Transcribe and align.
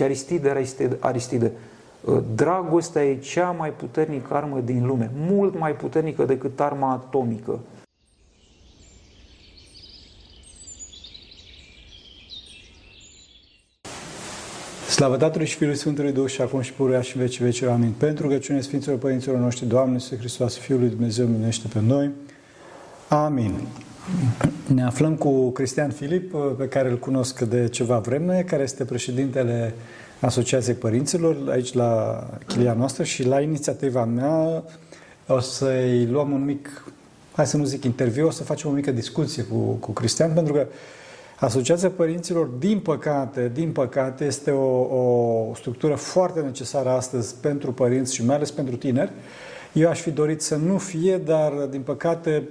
Zice 0.00 0.12
Aristide, 0.12 0.50
Aristide, 0.50 0.96
Aristide, 1.00 1.52
dragostea 2.34 3.04
e 3.04 3.18
cea 3.18 3.50
mai 3.50 3.70
puternică 3.70 4.34
armă 4.34 4.60
din 4.60 4.86
lume, 4.86 5.10
mult 5.14 5.58
mai 5.58 5.72
puternică 5.72 6.24
decât 6.24 6.60
arma 6.60 6.90
atomică. 6.90 7.58
Slavă 14.88 15.16
Tatălui 15.16 15.46
și 15.46 15.56
Fiului 15.56 15.76
Sfântului 15.76 16.12
Duh 16.12 16.28
și 16.28 16.40
acum 16.40 16.60
și 16.60 16.72
pururea 16.72 17.00
și 17.00 17.18
veci 17.18 17.40
veci. 17.40 17.62
Amin. 17.62 17.92
Pentru 17.98 18.22
rugăciune 18.22 18.60
Sfinților 18.60 18.98
Părinților 18.98 19.36
noștri, 19.36 19.66
Doamne, 19.66 19.92
Iisuse 19.92 20.16
Hristos, 20.16 20.58
Fiul 20.58 20.78
lui 20.78 20.88
Dumnezeu, 20.88 21.26
miluiește 21.26 21.68
pe 21.72 21.80
noi. 21.80 22.10
Amin. 23.08 23.52
Ne 24.66 24.84
aflăm 24.84 25.14
cu 25.14 25.50
Cristian 25.50 25.90
Filip, 25.90 26.34
pe 26.58 26.68
care 26.68 26.90
îl 26.90 26.98
cunosc 26.98 27.40
de 27.40 27.68
ceva 27.68 27.98
vreme, 27.98 28.44
care 28.46 28.62
este 28.62 28.84
președintele 28.84 29.74
Asociației 30.20 30.74
Părinților 30.74 31.36
aici 31.50 31.72
la 31.72 32.24
chilia 32.46 32.72
noastră 32.72 33.04
și 33.04 33.26
la 33.26 33.40
inițiativa 33.40 34.04
mea 34.04 34.64
o 35.26 35.40
să-i 35.40 36.06
luăm 36.06 36.32
un 36.32 36.44
mic, 36.44 36.84
hai 37.32 37.46
să 37.46 37.56
nu 37.56 37.64
zic 37.64 37.84
interviu, 37.84 38.26
o 38.26 38.30
să 38.30 38.42
facem 38.42 38.70
o 38.70 38.72
mică 38.72 38.90
discuție 38.90 39.42
cu, 39.42 39.56
cu 39.56 39.90
Cristian, 39.90 40.32
pentru 40.32 40.52
că 40.52 40.66
Asociația 41.40 41.90
Părinților, 41.90 42.46
din 42.46 42.78
păcate, 42.78 43.50
din 43.54 43.72
păcate, 43.72 44.24
este 44.24 44.50
o, 44.50 44.80
o 44.96 45.54
structură 45.54 45.94
foarte 45.94 46.40
necesară 46.40 46.88
astăzi 46.88 47.34
pentru 47.40 47.72
părinți 47.72 48.14
și 48.14 48.24
mai 48.24 48.34
ales 48.34 48.50
pentru 48.50 48.76
tineri. 48.76 49.10
Eu 49.72 49.88
aș 49.88 50.00
fi 50.00 50.10
dorit 50.10 50.42
să 50.42 50.56
nu 50.56 50.78
fie, 50.78 51.16
dar, 51.16 51.52
din 51.52 51.80
păcate, 51.80 52.48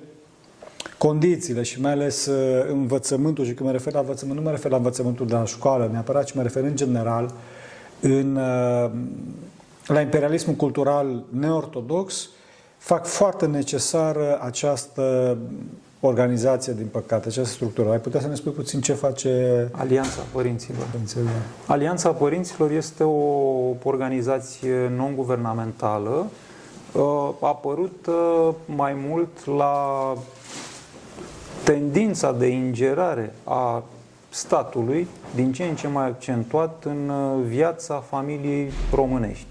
condițiile 1.00 1.64
și 1.64 1.82
mai 1.82 1.92
ales 1.92 2.26
uh, 2.26 2.66
învățământul, 2.70 3.46
și 3.46 3.54
când 3.54 3.70
mă 3.70 3.76
refer 3.76 3.94
la 3.94 4.00
învățământ, 4.00 4.38
nu 4.38 4.44
mă 4.44 4.52
refer 4.52 4.72
la 4.72 4.78
învățământul 4.78 5.28
de 5.28 5.34
la 5.34 5.46
școală 5.46 5.90
neapărat, 5.92 6.24
ci 6.24 6.34
mă 6.34 6.42
refer 6.42 6.64
în 6.64 6.76
general 6.76 7.34
în, 8.00 8.36
uh, 8.36 8.92
la 9.86 10.02
imperialismul 10.02 10.56
cultural 10.56 11.24
neortodox, 11.30 12.30
fac 12.78 13.06
foarte 13.06 13.46
necesară 13.46 14.40
această 14.42 15.38
organizație, 16.00 16.74
din 16.74 16.88
păcate, 16.92 17.28
această 17.28 17.54
structură. 17.54 17.90
Ai 17.90 18.00
putea 18.00 18.20
să 18.20 18.28
ne 18.28 18.36
spui 18.36 18.52
puțin 18.52 18.82
ce 18.82 18.94
face 18.94 19.68
Alianța 19.72 20.22
Părinților. 20.32 20.86
Alianța 21.66 22.10
Părinților 22.10 22.72
este 22.72 23.04
o 23.04 23.76
organizație 23.84 24.92
non-guvernamentală 24.96 26.26
uh, 26.94 27.02
a 27.40 27.48
apărut 27.48 28.10
mai 28.66 28.94
mult 29.08 29.46
la 29.46 30.14
tendința 31.64 32.32
de 32.32 32.48
ingerare 32.48 33.34
a 33.44 33.84
statului 34.30 35.08
din 35.36 35.52
ce 35.52 35.64
în 35.64 35.76
ce 35.76 35.88
mai 35.88 36.06
accentuat 36.06 36.84
în 36.86 37.10
uh, 37.10 37.46
viața 37.48 37.96
familiei 37.96 38.72
românești, 38.94 39.48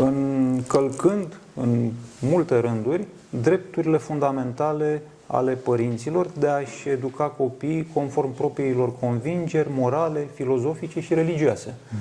încălcând 0.00 1.40
în 1.54 1.90
multe 2.20 2.58
rânduri 2.58 3.04
drepturile 3.42 3.96
fundamentale 3.96 5.02
ale 5.26 5.52
părinților 5.52 6.26
de 6.38 6.46
a-și 6.46 6.88
educa 6.88 7.24
copiii 7.24 7.88
conform 7.94 8.34
propriilor 8.34 8.98
convingeri 9.00 9.68
morale, 9.76 10.26
filozofice 10.34 11.00
și 11.00 11.14
religioase. 11.14 11.74
Uh, 11.92 11.98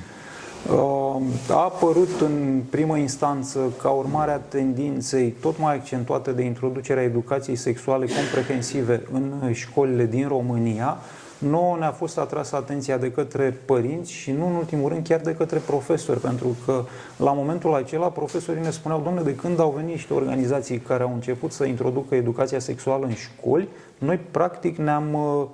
a 1.50 1.64
apărut 1.64 2.22
în 2.22 2.62
primă 2.70 2.98
instanță 2.98 3.60
ca 3.82 3.90
urmare 3.90 4.32
a 4.32 4.38
tendinței 4.38 5.30
tot 5.30 5.60
mai 5.60 5.74
accentuate 5.74 6.32
de 6.32 6.42
introducerea 6.42 7.04
educației 7.04 7.56
sexuale 7.56 8.06
comprehensive 8.06 9.02
în 9.12 9.54
școlile 9.54 10.06
din 10.06 10.28
România, 10.28 10.98
nouă 11.38 11.78
ne-a 11.80 11.92
fost 11.92 12.18
atrasă 12.18 12.56
atenția 12.56 12.98
de 12.98 13.12
către 13.12 13.58
părinți 13.66 14.12
și 14.12 14.32
nu 14.32 14.48
în 14.48 14.56
ultimul 14.56 14.90
rând 14.90 15.08
chiar 15.08 15.20
de 15.20 15.36
către 15.36 15.60
profesori, 15.66 16.20
pentru 16.20 16.56
că 16.66 16.84
la 17.18 17.34
momentul 17.34 17.74
acela 17.74 18.08
profesorii 18.08 18.62
ne 18.62 18.70
spuneau, 18.70 19.02
domnule, 19.02 19.26
de 19.26 19.36
când 19.36 19.60
au 19.60 19.74
venit 19.76 19.92
niște 19.92 20.14
organizații 20.14 20.78
care 20.78 21.04
au 21.04 21.14
început 21.14 21.52
să 21.52 21.66
introducă 21.66 22.16
educația 22.16 22.60
sexuală 22.60 23.06
în 23.06 23.14
școli, 23.14 23.68
noi 23.98 24.20
practic 24.32 24.78
ne-am 24.78 25.14
uh, 25.14 25.46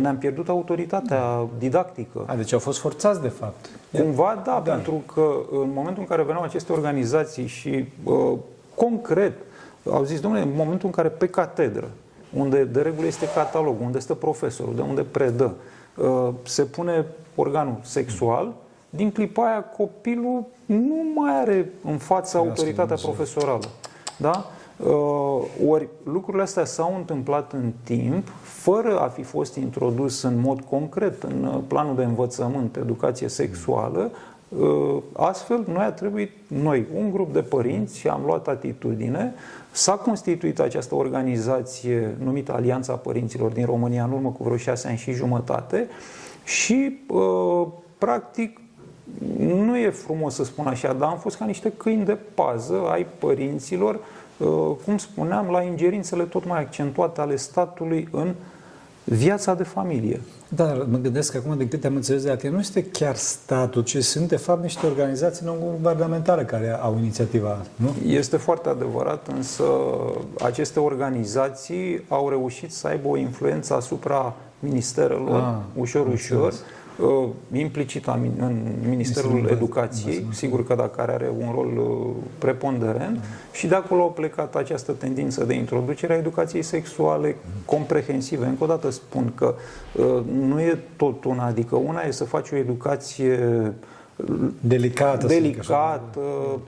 ne-am 0.00 0.18
pierdut 0.18 0.48
autoritatea 0.48 1.46
didactică. 1.58 2.24
A, 2.26 2.34
deci 2.34 2.52
au 2.52 2.58
fost 2.58 2.78
forțați, 2.78 3.20
de 3.20 3.28
fapt. 3.28 3.70
Cumva, 3.92 4.42
da, 4.44 4.62
da, 4.64 4.72
pentru 4.72 5.02
că 5.14 5.36
în 5.50 5.70
momentul 5.74 6.02
în 6.02 6.08
care 6.08 6.22
veneau 6.22 6.42
aceste 6.42 6.72
organizații 6.72 7.46
și 7.46 7.84
uh, 8.04 8.32
concret 8.74 9.32
au 9.90 10.04
zis, 10.04 10.20
domnule, 10.20 10.42
în 10.42 10.52
momentul 10.56 10.86
în 10.86 10.92
care 10.94 11.08
pe 11.08 11.28
catedră 11.28 11.88
unde 12.32 12.64
de 12.64 12.80
regulă 12.80 13.06
este 13.06 13.28
catalog, 13.34 13.80
unde 13.80 13.98
stă 13.98 14.14
profesorul, 14.14 14.74
de 14.74 14.82
unde 14.82 15.02
predă, 15.02 15.54
uh, 15.96 16.28
se 16.42 16.62
pune 16.64 17.06
organul 17.34 17.78
sexual, 17.82 18.54
din 18.90 19.12
clipa 19.12 19.46
aia 19.46 19.64
copilul 19.64 20.44
nu 20.66 20.96
mai 21.14 21.40
are 21.40 21.72
în 21.84 21.98
față 21.98 22.36
autoritatea 22.36 22.96
profesorală. 23.02 23.64
Da? 24.16 24.50
Uh, 24.84 25.42
ori 25.68 25.88
lucrurile 26.02 26.42
astea 26.42 26.64
s-au 26.64 26.94
întâmplat 26.96 27.52
în 27.52 27.72
timp, 27.82 28.28
fără 28.42 28.98
a 29.00 29.08
fi 29.08 29.22
fost 29.22 29.56
introdus 29.56 30.22
în 30.22 30.40
mod 30.40 30.60
concret 30.60 31.22
în 31.22 31.44
uh, 31.44 31.58
planul 31.66 31.96
de 31.96 32.04
învățământ, 32.04 32.76
educație 32.76 33.28
sexuală, 33.28 34.10
astfel 35.12 35.64
noi 35.72 35.84
a 35.84 35.92
trebuit, 35.92 36.30
noi, 36.46 36.86
un 36.96 37.10
grup 37.10 37.32
de 37.32 37.42
părinți, 37.42 37.98
și 37.98 38.08
am 38.08 38.22
luat 38.24 38.48
atitudine. 38.48 39.34
S-a 39.70 39.92
constituit 39.92 40.60
această 40.60 40.94
organizație 40.94 42.16
numită 42.22 42.52
Alianța 42.52 42.92
Părinților 42.92 43.50
din 43.50 43.64
România 43.64 44.04
în 44.04 44.12
urmă 44.12 44.30
cu 44.30 44.42
vreo 44.42 44.56
șase 44.56 44.88
ani 44.88 44.96
și 44.96 45.12
jumătate 45.12 45.88
și, 46.44 46.98
uh, 47.08 47.66
practic, 47.98 48.60
nu 49.38 49.76
e 49.76 49.90
frumos 49.90 50.34
să 50.34 50.44
spun 50.44 50.66
așa, 50.66 50.92
dar 50.92 51.08
am 51.08 51.18
fost 51.18 51.36
ca 51.36 51.44
niște 51.44 51.72
câini 51.76 52.04
de 52.04 52.18
pază 52.34 52.82
ai 52.90 53.06
părinților, 53.18 53.94
uh, 53.94 54.00
cum 54.84 54.98
spuneam, 54.98 55.48
la 55.50 55.62
ingerințele 55.62 56.22
tot 56.22 56.46
mai 56.46 56.60
accentuate 56.60 57.20
ale 57.20 57.36
statului 57.36 58.08
în 58.10 58.34
viața 59.04 59.54
de 59.54 59.62
familie. 59.62 60.20
Da, 60.48 60.86
mă 60.90 60.98
gândesc 60.98 61.32
că 61.32 61.38
acum, 61.38 61.56
din 61.56 61.68
câte 61.68 61.86
am 61.86 61.94
înțeles 61.94 62.22
de 62.22 62.30
atent, 62.30 62.52
nu 62.52 62.58
este 62.58 62.84
chiar 62.84 63.16
statul, 63.16 63.82
ci 63.82 64.04
sunt, 64.04 64.28
de 64.28 64.36
fapt, 64.36 64.62
niște 64.62 64.86
organizații 64.86 65.46
non-guvernamentale 65.46 66.44
care 66.44 66.78
au 66.80 66.96
inițiativa, 66.98 67.58
nu? 67.76 67.94
Este 68.06 68.36
foarte 68.36 68.68
adevărat, 68.68 69.28
însă 69.34 69.64
aceste 70.42 70.80
organizații 70.80 72.04
au 72.08 72.28
reușit 72.28 72.72
să 72.72 72.86
aibă 72.86 73.08
o 73.08 73.16
influență 73.16 73.74
asupra 73.74 74.34
ministerelor, 74.58 75.40
ah, 75.40 75.80
ușor, 75.80 76.06
ușor, 76.06 76.52
înțeles 76.52 76.52
Uh, 76.52 76.87
implicit 77.52 78.06
în 78.38 78.56
Ministerul 78.88 79.48
Educației, 79.50 80.26
sigur 80.32 80.66
că 80.66 80.74
dacă 80.74 81.00
are 81.00 81.30
un 81.38 81.52
rol 81.54 81.78
uh, 81.78 82.14
preponderent, 82.38 83.24
și 83.52 83.66
de 83.66 83.74
acolo 83.74 84.02
a 84.02 84.06
plecat 84.06 84.54
această 84.54 84.92
tendință 84.92 85.44
de 85.44 85.54
introducere 85.54 86.12
a 86.12 86.16
educației 86.16 86.62
sexuale 86.62 87.36
comprehensive. 87.64 88.46
Încă 88.46 88.64
o 88.64 88.66
dată 88.66 88.90
spun 88.90 89.32
că 89.34 89.54
uh, 89.96 90.22
nu 90.48 90.60
e 90.60 90.78
tot 90.96 91.24
una, 91.24 91.44
adică 91.44 91.76
una 91.76 92.00
e 92.00 92.10
să 92.10 92.24
faci 92.24 92.50
o 92.50 92.56
educație 92.56 93.38
delicată, 94.60 95.26
delicată 95.26 96.20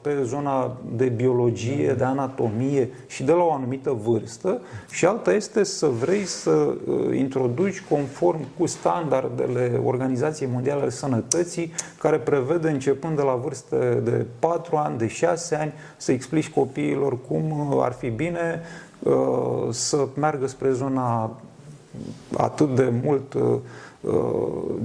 pe 0.03 0.23
zona 0.23 0.77
de 0.97 1.07
biologie, 1.07 1.95
de 1.99 2.05
anatomie 2.05 2.89
și 3.07 3.23
de 3.23 3.33
la 3.33 3.43
o 3.43 3.53
anumită 3.53 3.99
vârstă. 4.03 4.61
Și 4.91 5.07
alta 5.07 5.33
este 5.33 5.65
să 5.65 5.87
vrei 5.87 6.25
să 6.25 6.51
uh, 6.51 7.17
introduci 7.17 7.83
conform 7.89 8.41
cu 8.59 8.67
standardele 8.67 9.81
Organizației 9.85 10.49
Mondiale 10.53 10.81
ale 10.81 10.91
Sănătății 10.91 11.73
care 11.99 12.17
prevede 12.17 12.71
începând 12.71 13.17
de 13.17 13.23
la 13.23 13.35
vârstă 13.35 14.01
de 14.05 14.27
4 14.39 14.77
ani, 14.77 14.99
de 14.99 15.07
6 15.07 15.55
ani 15.55 15.73
să 15.97 16.13
explici 16.13 16.51
copiilor 16.51 17.19
cum 17.29 17.69
uh, 17.71 17.79
ar 17.81 17.93
fi 17.93 18.09
bine 18.09 18.61
uh, 18.99 19.13
să 19.71 20.07
meargă 20.15 20.47
spre 20.47 20.73
zona 20.73 21.37
atât 22.37 22.75
de 22.75 22.93
mult 23.03 23.35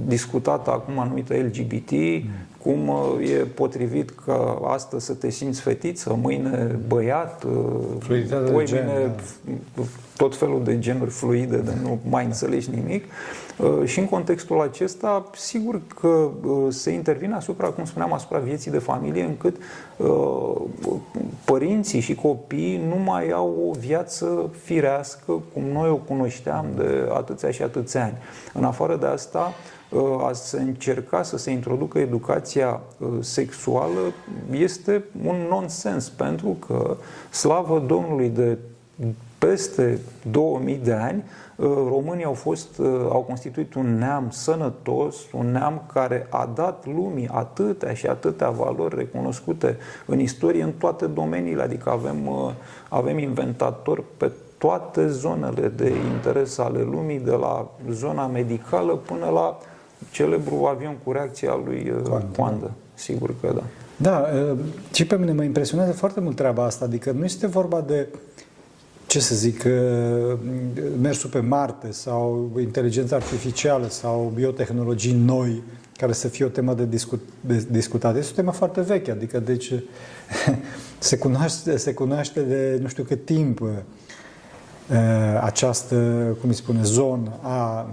discutată 0.06 0.70
acum 0.70 0.98
anumită 0.98 1.34
LGBT, 1.34 1.90
cum 2.66 2.88
uh, 2.88 3.30
e 3.30 3.34
potrivit 3.34 4.10
că 4.24 4.58
astăzi 4.64 5.04
să 5.04 5.12
te 5.12 5.30
simți 5.30 5.60
fetiță, 5.60 6.18
mâine 6.22 6.78
băiat, 6.86 7.44
uh, 7.44 7.52
poi 8.52 8.64
vine 8.64 9.14
da. 9.74 9.82
tot 10.16 10.36
felul 10.36 10.64
de 10.64 10.78
genuri 10.78 11.10
fluide 11.10 11.56
de 11.56 11.72
nu 11.82 11.98
mai 12.08 12.24
înțelegi 12.24 12.70
nimic. 12.70 13.04
Uh, 13.58 13.84
și 13.84 13.98
în 13.98 14.06
contextul 14.06 14.60
acesta, 14.60 15.30
sigur 15.34 15.80
că 16.00 16.30
se 16.68 16.90
intervine 16.90 17.34
asupra, 17.34 17.68
cum 17.68 17.84
spuneam, 17.84 18.12
asupra 18.12 18.38
vieții 18.38 18.70
de 18.70 18.78
familie, 18.78 19.22
încât 19.22 19.56
părinții 21.44 22.00
și 22.00 22.14
copiii 22.14 22.80
nu 22.88 23.02
mai 23.04 23.30
au 23.30 23.68
o 23.70 23.78
viață 23.78 24.50
firească 24.62 25.42
cum 25.52 25.62
noi 25.72 25.88
o 25.88 25.96
cunoșteam 25.96 26.66
de 26.76 27.08
atâția 27.12 27.50
și 27.50 27.62
atâția 27.62 28.04
ani. 28.04 28.16
În 28.52 28.64
afară 28.64 28.96
de 28.96 29.06
asta, 29.06 29.52
a 30.20 30.32
se 30.32 30.60
încerca 30.60 31.22
să 31.22 31.36
se 31.36 31.50
introducă 31.50 31.98
educația 31.98 32.80
uh, 32.98 33.08
sexuală 33.20 34.00
este 34.50 35.04
un 35.24 35.36
nonsens, 35.48 36.08
pentru 36.08 36.56
că, 36.66 36.96
slavă 37.30 37.84
Domnului, 37.86 38.28
de 38.28 38.58
peste 39.38 39.98
2000 40.30 40.80
de 40.84 40.92
ani, 40.92 41.24
uh, 41.56 41.66
românii 41.66 42.24
au 42.24 42.32
fost, 42.32 42.78
uh, 42.78 42.86
au 43.08 43.20
constituit 43.20 43.74
un 43.74 43.98
neam 43.98 44.30
sănătos, 44.30 45.16
un 45.32 45.50
neam 45.50 45.82
care 45.92 46.26
a 46.30 46.50
dat 46.54 46.86
lumii 46.86 47.28
atâtea 47.32 47.94
și 47.94 48.06
atâtea 48.06 48.50
valori 48.50 48.96
recunoscute 48.96 49.76
în 50.06 50.18
istorie 50.18 50.62
în 50.62 50.72
toate 50.72 51.06
domeniile, 51.06 51.62
adică 51.62 51.90
avem, 51.90 52.26
uh, 52.26 52.52
avem 52.88 53.18
inventatori 53.18 54.02
pe 54.16 54.32
toate 54.58 55.08
zonele 55.08 55.68
de 55.68 55.92
interes 56.14 56.58
ale 56.58 56.82
lumii, 56.82 57.18
de 57.18 57.30
la 57.30 57.68
zona 57.90 58.26
medicală 58.26 58.92
până 58.94 59.28
la 59.28 59.58
celebru 60.10 60.64
avion 60.64 60.96
cu 61.04 61.12
reacția 61.12 61.60
lui 61.64 61.92
Coandă. 62.36 62.70
Sigur 62.94 63.34
că 63.40 63.52
da. 63.54 63.62
Da, 63.96 64.28
și 64.92 65.06
pe 65.06 65.16
mine 65.16 65.32
mă 65.32 65.42
impresionează 65.42 65.92
foarte 65.92 66.20
mult 66.20 66.36
treaba 66.36 66.64
asta, 66.64 66.84
adică 66.84 67.10
nu 67.10 67.24
este 67.24 67.46
vorba 67.46 67.80
de 67.80 68.08
ce 69.06 69.20
să 69.20 69.34
zic, 69.34 69.64
mersul 71.00 71.30
pe 71.30 71.40
Marte 71.40 71.90
sau 71.90 72.50
inteligența 72.60 73.16
artificială 73.16 73.88
sau 73.88 74.32
biotehnologii 74.34 75.12
noi, 75.24 75.62
care 75.96 76.12
să 76.12 76.28
fie 76.28 76.44
o 76.44 76.48
temă 76.48 76.74
de, 76.74 76.84
discut, 76.86 77.20
de 77.40 77.66
discutat. 77.70 78.16
Este 78.16 78.32
o 78.32 78.36
temă 78.36 78.50
foarte 78.50 78.80
veche, 78.80 79.10
adică 79.10 79.40
deci 79.40 79.72
se 80.98 81.18
cunoaște, 81.18 81.76
se 81.76 81.94
cunoaște 81.94 82.40
de 82.40 82.78
nu 82.82 82.88
știu 82.88 83.02
cât 83.02 83.24
timp 83.24 83.60
această, 85.40 85.96
cum 86.40 86.48
îi 86.48 86.54
spune, 86.54 86.82
zonă 86.82 87.38
a 87.42 87.88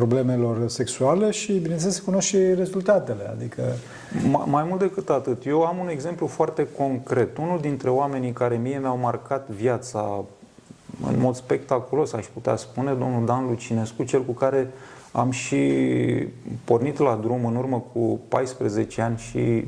problemelor 0.00 0.68
sexuale 0.68 1.30
și, 1.30 1.52
bineînțeles, 1.52 1.94
se 1.94 2.02
cunosc 2.02 2.26
și 2.26 2.36
rezultatele. 2.36 3.30
Adică... 3.30 3.62
Mai 4.44 4.64
mult 4.68 4.80
decât 4.80 5.08
atât, 5.08 5.46
eu 5.46 5.62
am 5.62 5.78
un 5.78 5.88
exemplu 5.88 6.26
foarte 6.26 6.68
concret. 6.76 7.36
Unul 7.36 7.60
dintre 7.60 7.90
oamenii 7.90 8.32
care 8.32 8.56
mie 8.56 8.78
mi-au 8.78 8.98
marcat 8.98 9.48
viața 9.48 10.24
în 11.06 11.18
mod 11.18 11.34
spectaculos, 11.34 12.12
aș 12.12 12.26
putea 12.26 12.56
spune, 12.56 12.92
domnul 12.92 13.26
Dan 13.26 13.46
Lucinescu, 13.46 14.02
cel 14.02 14.22
cu 14.22 14.32
care 14.32 14.70
am 15.12 15.30
și 15.30 15.58
pornit 16.64 16.98
la 16.98 17.18
drum 17.22 17.44
în 17.44 17.56
urmă 17.56 17.84
cu 17.92 18.20
14 18.28 19.00
ani 19.00 19.18
și 19.18 19.64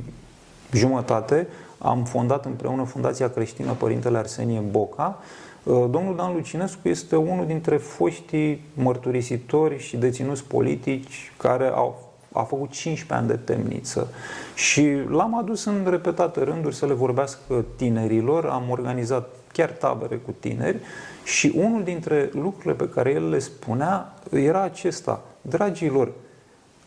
jumătate. 0.73 1.47
Am 1.79 2.05
fondat 2.05 2.45
împreună 2.45 2.83
Fundația 2.83 3.31
Creștină 3.31 3.73
Părintele 3.73 4.19
Arsenie 4.19 4.63
Boca. 4.71 5.19
Uh, 5.67 5.87
domnul 5.91 6.17
Dan 6.17 6.33
Lucinescu 6.33 6.89
este 6.89 7.17
unul 7.17 7.47
dintre 7.47 7.77
foștii 7.77 8.65
mărturisitori 8.75 9.79
și 9.79 9.97
deținuți 9.97 10.45
politici 10.45 11.33
care 11.37 11.67
au 11.67 12.07
a 12.33 12.43
făcut 12.43 12.71
15 12.71 13.13
ani 13.15 13.27
de 13.27 13.53
temniță 13.53 14.09
și 14.55 14.93
l-am 15.09 15.39
adus 15.39 15.65
în 15.65 15.87
repetate 15.91 16.43
rânduri 16.43 16.75
să 16.75 16.87
le 16.87 16.93
vorbească 16.93 17.65
tinerilor, 17.77 18.47
am 18.47 18.71
organizat 18.71 19.29
chiar 19.53 19.71
tabere 19.71 20.17
cu 20.17 20.35
tineri 20.41 20.79
și 21.25 21.53
unul 21.57 21.83
dintre 21.83 22.31
lucrurile 22.33 22.75
pe 22.75 22.89
care 22.89 23.11
el 23.11 23.29
le 23.29 23.39
spunea 23.39 24.15
era 24.31 24.63
acesta. 24.63 25.23
Dragilor, 25.41 26.13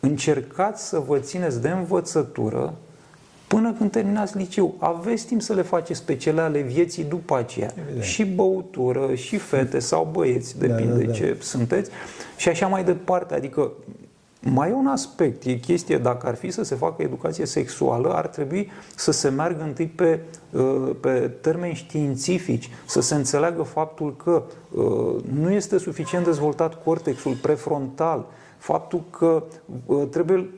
încercați 0.00 0.88
să 0.88 0.98
vă 0.98 1.18
țineți 1.18 1.60
de 1.60 1.68
învățătură 1.68 2.74
până 3.50 3.72
când 3.72 3.90
terminați 3.90 4.36
liceu. 4.36 4.74
Aveți 4.78 5.26
timp 5.26 5.42
să 5.42 5.54
le 5.54 5.62
faceți 5.62 6.04
pe 6.04 6.16
cele 6.16 6.40
ale 6.40 6.60
vieții 6.60 7.04
după 7.04 7.36
aceea. 7.36 7.74
Evident. 7.80 8.04
Și 8.04 8.24
băutură, 8.24 9.14
și 9.14 9.36
fete 9.36 9.78
sau 9.78 10.08
băieți, 10.12 10.58
depinde 10.58 10.92
da, 10.92 10.98
da, 10.98 11.04
da. 11.04 11.12
ce 11.12 11.36
sunteți. 11.40 11.90
Și 12.36 12.48
așa 12.48 12.66
mai 12.66 12.84
departe. 12.84 13.34
Adică 13.34 13.72
mai 14.40 14.70
e 14.70 14.72
un 14.72 14.86
aspect, 14.86 15.44
e 15.44 15.54
chestie, 15.54 15.98
dacă 15.98 16.26
ar 16.26 16.34
fi 16.34 16.50
să 16.50 16.62
se 16.62 16.74
facă 16.74 17.02
educație 17.02 17.46
sexuală, 17.46 18.12
ar 18.12 18.26
trebui 18.26 18.70
să 18.96 19.10
se 19.10 19.28
meargă 19.28 19.62
întâi 19.62 19.86
pe, 19.86 20.20
uh, 20.50 20.90
pe 21.00 21.30
termeni 21.40 21.74
științifici, 21.74 22.70
să 22.86 23.00
se 23.00 23.14
înțeleagă 23.14 23.62
faptul 23.62 24.16
că 24.16 24.42
uh, 24.70 25.22
nu 25.40 25.50
este 25.50 25.78
suficient 25.78 26.24
dezvoltat 26.24 26.82
cortexul 26.82 27.32
prefrontal, 27.42 28.26
faptul 28.58 29.02
că 29.10 29.42
uh, 29.86 30.02
trebuie, 30.10 30.50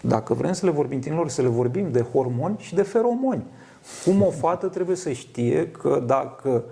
dacă 0.00 0.34
vrem 0.34 0.52
să 0.52 0.66
le 0.66 0.72
vorbim 0.72 1.00
tinerilor, 1.00 1.28
să 1.28 1.42
le 1.42 1.48
vorbim 1.48 1.90
de 1.90 2.00
hormoni 2.00 2.56
și 2.58 2.74
de 2.74 2.82
feromoni. 2.82 3.44
Cum 4.04 4.22
o 4.22 4.30
fată 4.30 4.66
trebuie 4.66 4.96
să 4.96 5.10
știe 5.10 5.70
că 5.70 6.02
dacă 6.06 6.64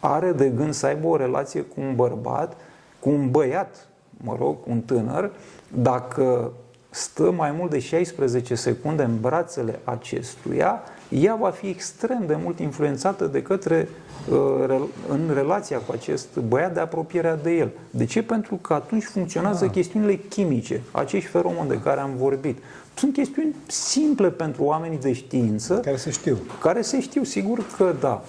are 0.00 0.32
de 0.32 0.48
gând 0.48 0.72
să 0.72 0.86
aibă 0.86 1.06
o 1.06 1.16
relație 1.16 1.60
cu 1.60 1.80
un 1.80 1.94
bărbat, 1.94 2.56
cu 3.00 3.08
un 3.08 3.30
băiat 3.30 3.88
mă 4.22 4.36
rog, 4.38 4.56
un 4.66 4.80
tânăr, 4.80 5.30
dacă 5.74 6.52
stă 6.90 7.30
mai 7.30 7.54
mult 7.58 7.70
de 7.70 7.78
16 7.78 8.54
secunde 8.54 9.02
în 9.02 9.20
brațele 9.20 9.78
acestuia, 9.84 10.82
ea 11.08 11.34
va 11.34 11.50
fi 11.50 11.66
extrem 11.66 12.24
de 12.26 12.38
mult 12.42 12.58
influențată 12.58 13.26
de 13.26 13.42
către 13.42 13.88
uh, 14.30 14.80
în 15.08 15.30
relația 15.34 15.78
cu 15.78 15.92
acest 15.92 16.36
băiat 16.36 16.74
de 16.74 16.80
apropierea 16.80 17.36
de 17.36 17.50
el. 17.50 17.70
De 17.90 18.04
ce? 18.04 18.22
Pentru 18.22 18.54
că 18.54 18.72
atunci 18.72 19.04
funcționează 19.04 19.64
da. 19.64 19.70
chestiunile 19.70 20.14
chimice, 20.28 20.82
acești 20.90 21.28
feromoni 21.28 21.68
de 21.68 21.80
care 21.80 22.00
am 22.00 22.10
vorbit. 22.16 22.58
Sunt 22.94 23.12
chestiuni 23.12 23.54
simple 23.66 24.30
pentru 24.30 24.62
oamenii 24.62 24.98
de 24.98 25.12
știință. 25.12 25.74
Care 25.74 25.96
se 25.96 26.10
știu. 26.10 26.38
Care 26.60 26.82
se 26.82 27.00
știu, 27.00 27.24
sigur 27.24 27.64
că 27.76 27.94
da. 28.00 28.24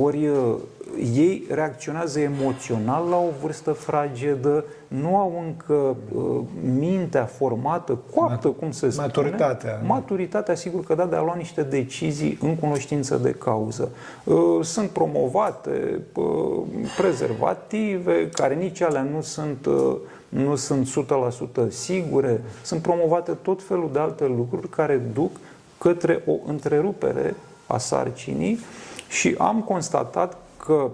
Ori 0.00 0.28
uh, 0.28 0.54
ei 1.14 1.46
reacționează 1.50 2.20
emoțional 2.20 3.08
la 3.08 3.16
o 3.16 3.28
vârstă 3.42 3.72
fragedă, 3.72 4.64
nu 4.88 5.16
au 5.16 5.44
încă 5.46 5.96
uh, 6.14 6.40
mintea 6.78 7.24
formată, 7.24 7.98
coaptă, 8.14 8.48
cum 8.48 8.70
se 8.70 8.90
spune. 8.90 9.06
Maturitatea. 9.06 9.80
Maturitatea, 9.86 10.54
sigur 10.54 10.84
că 10.84 10.94
da, 10.94 11.04
de 11.04 11.16
a 11.16 11.22
lua 11.22 11.34
niște 11.34 11.62
decizii 11.62 12.38
în 12.40 12.56
cunoștință 12.56 13.16
de 13.16 13.30
cauză. 13.30 13.88
Uh, 14.24 14.36
sunt 14.62 14.88
promovate 14.88 16.00
uh, 16.14 16.24
prezervative, 16.96 18.28
care 18.28 18.54
nici 18.54 18.80
alea 18.80 19.02
nu 19.02 19.20
sunt 19.20 19.66
uh, 19.66 19.96
nu 20.28 20.56
sunt 20.56 20.88
100% 21.66 21.68
sigure, 21.68 22.40
sunt 22.62 22.82
promovate 22.82 23.32
tot 23.32 23.62
felul 23.62 23.90
de 23.92 23.98
alte 23.98 24.26
lucruri 24.26 24.68
care 24.68 25.02
duc 25.14 25.30
către 25.78 26.22
o 26.26 26.32
întrerupere 26.46 27.34
a 27.66 27.78
sarcinii 27.78 28.58
și 29.08 29.34
am 29.38 29.60
constatat 29.60 30.36
că 30.66 30.90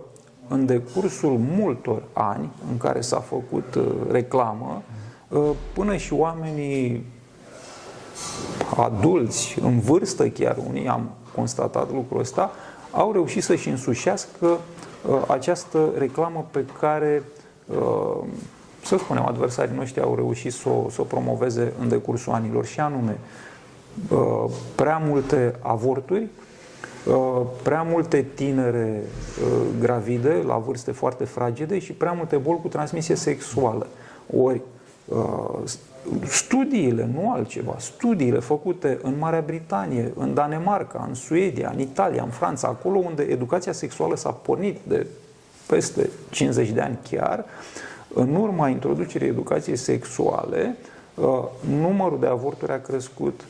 în 0.49 0.67
decursul 0.67 1.39
multor 1.57 2.03
ani 2.13 2.51
în 2.71 2.77
care 2.77 3.01
s-a 3.01 3.21
făcut 3.21 3.75
uh, 3.75 3.85
reclamă, 4.11 4.83
uh, 5.29 5.51
până 5.73 5.97
și 5.97 6.13
oamenii 6.13 7.07
adulți, 8.77 9.59
în 9.61 9.81
vârstă 9.81 10.29
chiar 10.29 10.57
unii, 10.69 10.89
am 10.89 11.11
constatat 11.35 11.93
lucrul 11.93 12.21
ăsta, 12.21 12.51
au 12.91 13.13
reușit 13.13 13.43
să-și 13.43 13.69
însușească 13.69 14.47
uh, 14.47 15.23
această 15.29 15.91
reclamă 15.99 16.47
pe 16.51 16.65
care, 16.81 17.23
să 18.85 18.97
spunem, 18.97 19.27
adversarii 19.27 19.77
noștri 19.77 20.03
au 20.03 20.15
reușit 20.15 20.53
să 20.53 20.69
o, 20.69 20.91
să 20.91 21.01
o 21.01 21.05
promoveze 21.05 21.73
în 21.81 21.89
decursul 21.89 22.33
anilor 22.33 22.65
și 22.65 22.81
anume 22.81 23.19
prea 24.75 24.99
multe 24.99 25.55
avorturi, 25.61 26.23
Uh, 26.23 26.52
prea 27.63 27.83
multe 27.83 28.27
tinere 28.35 29.03
uh, 29.03 29.63
gravide 29.81 30.43
la 30.47 30.57
vârste 30.57 30.93
foarte 30.93 31.25
fragede 31.25 31.79
și 31.79 31.93
prea 31.93 32.13
multe 32.13 32.37
boli 32.37 32.61
cu 32.61 32.69
transmisie 32.69 33.15
sexuală. 33.15 33.87
Ori 34.37 34.61
uh, 35.09 35.59
studiile, 36.27 37.11
nu 37.15 37.33
altceva, 37.33 37.77
studiile 37.79 38.39
făcute 38.39 38.99
în 39.03 39.15
Marea 39.19 39.43
Britanie, 39.47 40.13
în 40.17 40.35
Danemarca, 40.35 41.05
în 41.09 41.15
Suedia, 41.15 41.71
în 41.75 41.81
Italia, 41.81 42.23
în 42.23 42.31
Franța, 42.31 42.69
acolo 42.69 42.99
unde 42.99 43.23
educația 43.23 43.73
sexuală 43.73 44.17
s-a 44.17 44.31
pornit 44.31 44.79
de 44.89 45.07
peste 45.67 46.11
50 46.31 46.69
de 46.69 46.81
ani 46.81 46.99
chiar, 47.11 47.45
în 48.15 48.35
urma 48.35 48.69
introducerii 48.69 49.29
educației 49.29 49.77
sexuale, 49.77 50.77
numărul 51.81 52.19
de 52.21 52.27
avorturi 52.27 52.73
a 52.73 52.81
crescut, 52.81 53.41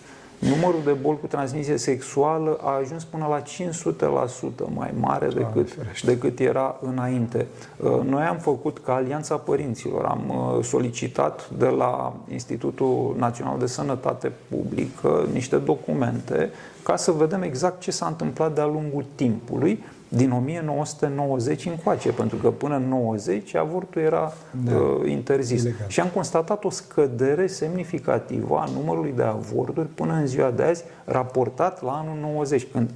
numărul 0.48 0.80
de 0.84 0.92
boli 0.92 1.18
cu 1.20 1.26
transmisie 1.26 1.76
sexuală 1.76 2.58
a 2.62 2.70
ajuns 2.70 3.04
până 3.04 3.26
la 3.26 3.42
500% 3.42 4.74
mai 4.74 4.90
mare 5.00 5.26
decât, 5.26 6.02
decât 6.02 6.38
era 6.40 6.78
înainte. 6.80 7.46
Uh, 7.76 8.00
noi 8.04 8.22
am 8.22 8.38
făcut 8.38 8.78
ca 8.78 8.94
Alianța 8.94 9.36
Părinților, 9.36 10.04
am 10.04 10.54
uh, 10.56 10.64
solicitat 10.64 11.50
de 11.58 11.66
la 11.66 12.16
Institutul 12.32 13.14
Național 13.18 13.58
de 13.58 13.66
Sănătate 13.66 14.32
Publică 14.48 15.28
niște 15.32 15.56
documente 15.56 16.50
ca 16.82 16.96
să 16.96 17.10
vedem 17.10 17.42
exact 17.42 17.80
ce 17.80 17.90
s-a 17.90 18.06
întâmplat 18.06 18.54
de-a 18.54 18.66
lungul 18.66 19.04
timpului 19.14 19.84
din 20.14 20.32
1990 20.32 21.66
încoace, 21.66 22.12
pentru 22.12 22.36
că 22.36 22.50
până 22.50 22.76
în 22.76 22.88
90 22.88 23.54
avortul 23.54 24.02
era 24.02 24.32
da, 24.64 24.76
uh, 24.76 25.10
interzis. 25.10 25.62
Ilegal. 25.62 25.86
Și 25.88 26.00
am 26.00 26.08
constatat 26.14 26.64
o 26.64 26.70
scădere 26.70 27.46
semnificativă 27.46 28.56
a 28.56 28.70
numărului 28.74 29.12
de 29.16 29.22
avorturi 29.22 29.86
până 29.86 30.12
în 30.12 30.26
ziua 30.26 30.50
de 30.50 30.62
azi, 30.62 30.84
raportat 31.04 31.82
la 31.82 31.92
anul 31.92 32.18
90, 32.20 32.66
când 32.72 32.90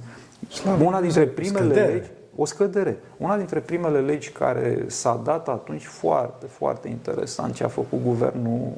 Slavă, 0.49 0.83
una 0.83 1.01
dintre 1.01 1.25
primele 1.25 1.65
scădere. 1.65 1.93
legi, 1.93 2.09
o 2.35 2.45
scădere. 2.45 2.97
Una 3.17 3.37
dintre 3.37 3.59
primele 3.59 3.99
legi 3.99 4.29
care 4.29 4.83
s-a 4.87 5.21
dat 5.23 5.47
atunci 5.47 5.85
foarte, 5.85 6.45
foarte 6.45 6.87
interesant 6.87 7.53
ce 7.53 7.63
a 7.63 7.67
făcut 7.67 8.03
guvernul 8.03 8.71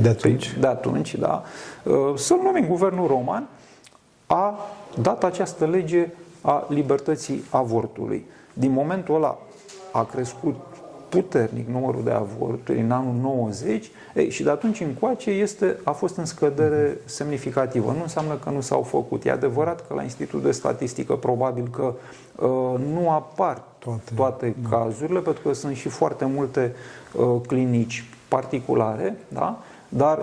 de 0.00 0.08
atunci, 0.08 0.56
de 0.60 0.66
atunci 0.66 1.14
da, 1.14 1.42
uh, 1.82 1.94
să-l 2.14 2.38
numim 2.42 2.66
guvernul 2.66 3.06
roman, 3.06 3.48
a 4.26 4.58
dat 5.00 5.24
această 5.24 5.66
lege 5.66 6.08
a 6.42 6.66
libertății 6.68 7.44
avortului. 7.50 8.24
din 8.52 8.70
momentul 8.70 9.14
ăla 9.14 9.38
a 9.92 10.04
crescut 10.04 10.56
puternic 11.08 11.68
numărul 11.68 12.04
de 12.04 12.10
avorturi 12.10 12.80
în 12.80 12.90
anul 12.90 13.14
90 13.20 13.90
ei, 14.14 14.30
și 14.30 14.42
de 14.42 14.50
atunci 14.50 14.80
încoace 14.80 15.30
este, 15.30 15.76
a 15.84 15.90
fost 15.90 16.16
în 16.16 16.24
scădere 16.24 16.98
semnificativă. 17.04 17.92
Nu 17.96 18.02
înseamnă 18.02 18.34
că 18.34 18.50
nu 18.50 18.60
s-au 18.60 18.82
făcut. 18.82 19.24
E 19.24 19.30
adevărat 19.30 19.86
că 19.86 19.94
la 19.94 20.02
Institutul 20.02 20.42
de 20.42 20.50
Statistică 20.50 21.14
probabil 21.14 21.68
că 21.68 21.94
uh, 22.36 22.80
nu 22.92 23.10
apar 23.10 23.62
toate, 23.78 24.12
toate 24.14 24.54
da. 24.62 24.68
cazurile, 24.68 25.20
pentru 25.20 25.42
că 25.42 25.52
sunt 25.52 25.76
și 25.76 25.88
foarte 25.88 26.24
multe 26.24 26.74
uh, 27.12 27.40
clinici 27.46 28.04
particulare, 28.28 29.16
da? 29.28 29.58
dar 29.88 30.18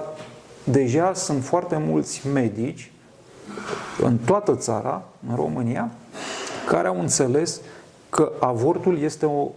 deja 0.63 1.13
sunt 1.13 1.43
foarte 1.43 1.81
mulți 1.85 2.27
medici 2.33 2.91
în 4.01 4.17
toată 4.17 4.55
țara, 4.55 5.03
în 5.29 5.35
România, 5.35 5.89
care 6.69 6.87
au 6.87 6.99
înțeles 6.99 7.61
că 8.09 8.31
avortul 8.39 8.99
este 8.99 9.25
o 9.25 9.47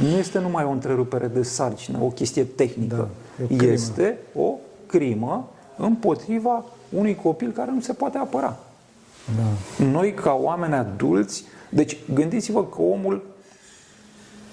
nu 0.00 0.16
este 0.16 0.38
numai 0.38 0.64
o 0.64 0.70
întrerupere 0.70 1.26
de 1.26 1.42
sarcină, 1.42 1.98
o 2.02 2.08
chestie 2.08 2.44
tehnică. 2.44 3.08
Da, 3.36 3.64
o 3.64 3.68
este 3.68 4.18
o 4.34 4.54
crimă 4.86 5.48
împotriva 5.76 6.64
unui 6.88 7.14
copil 7.14 7.50
care 7.50 7.70
nu 7.70 7.80
se 7.80 7.92
poate 7.92 8.18
apăra. 8.18 8.56
Da. 9.36 9.84
Noi, 9.84 10.14
ca 10.14 10.32
oameni 10.32 10.74
adulți, 10.74 11.44
deci 11.68 11.96
gândiți-vă 12.14 12.64
că 12.64 12.82
omul 12.82 13.22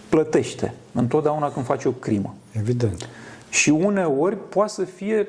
plătește 0.10 0.74
întotdeauna 0.92 1.52
când 1.52 1.66
face 1.66 1.88
o 1.88 1.92
crimă. 1.92 2.36
Evident. 2.52 3.10
Și 3.50 3.70
uneori 3.70 4.38
poate 4.50 4.72
să 4.72 4.84
fie, 4.84 5.28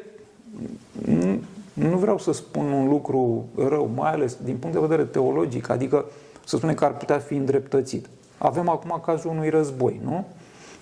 nu, 1.75 1.89
nu 1.89 1.97
vreau 1.97 2.19
să 2.19 2.33
spun 2.33 2.73
un 2.73 2.89
lucru 2.89 3.45
rău, 3.57 3.91
mai 3.95 4.13
ales 4.13 4.37
din 4.45 4.57
punct 4.57 4.77
de 4.77 4.87
vedere 4.87 5.05
teologic, 5.05 5.69
adică 5.69 6.05
să 6.45 6.57
spunem 6.57 6.75
că 6.75 6.85
ar 6.85 6.97
putea 6.97 7.19
fi 7.19 7.35
îndreptățit. 7.35 8.07
Avem 8.39 8.69
acum 8.69 9.01
cazul 9.05 9.31
unui 9.31 9.49
război, 9.49 10.01
nu? 10.05 10.27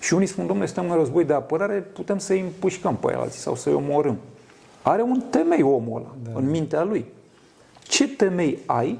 Și 0.01 0.15
unii 0.15 0.27
spun, 0.27 0.47
domnule, 0.47 0.69
suntem 0.69 0.91
în 0.91 0.97
război 0.97 1.25
de 1.25 1.33
apărare, 1.33 1.75
putem 1.75 2.19
să-i 2.19 2.41
împușcăm 2.41 2.97
pe 2.97 3.15
alții 3.15 3.41
sau 3.41 3.55
să-i 3.55 3.73
omorâm. 3.73 4.17
Are 4.83 5.03
un 5.03 5.23
temei 5.31 5.63
omul 5.63 6.01
ăla 6.01 6.15
da. 6.23 6.39
în 6.39 6.51
mintea 6.51 6.83
lui. 6.83 7.05
Ce 7.83 8.09
temei 8.09 8.59
ai 8.67 8.99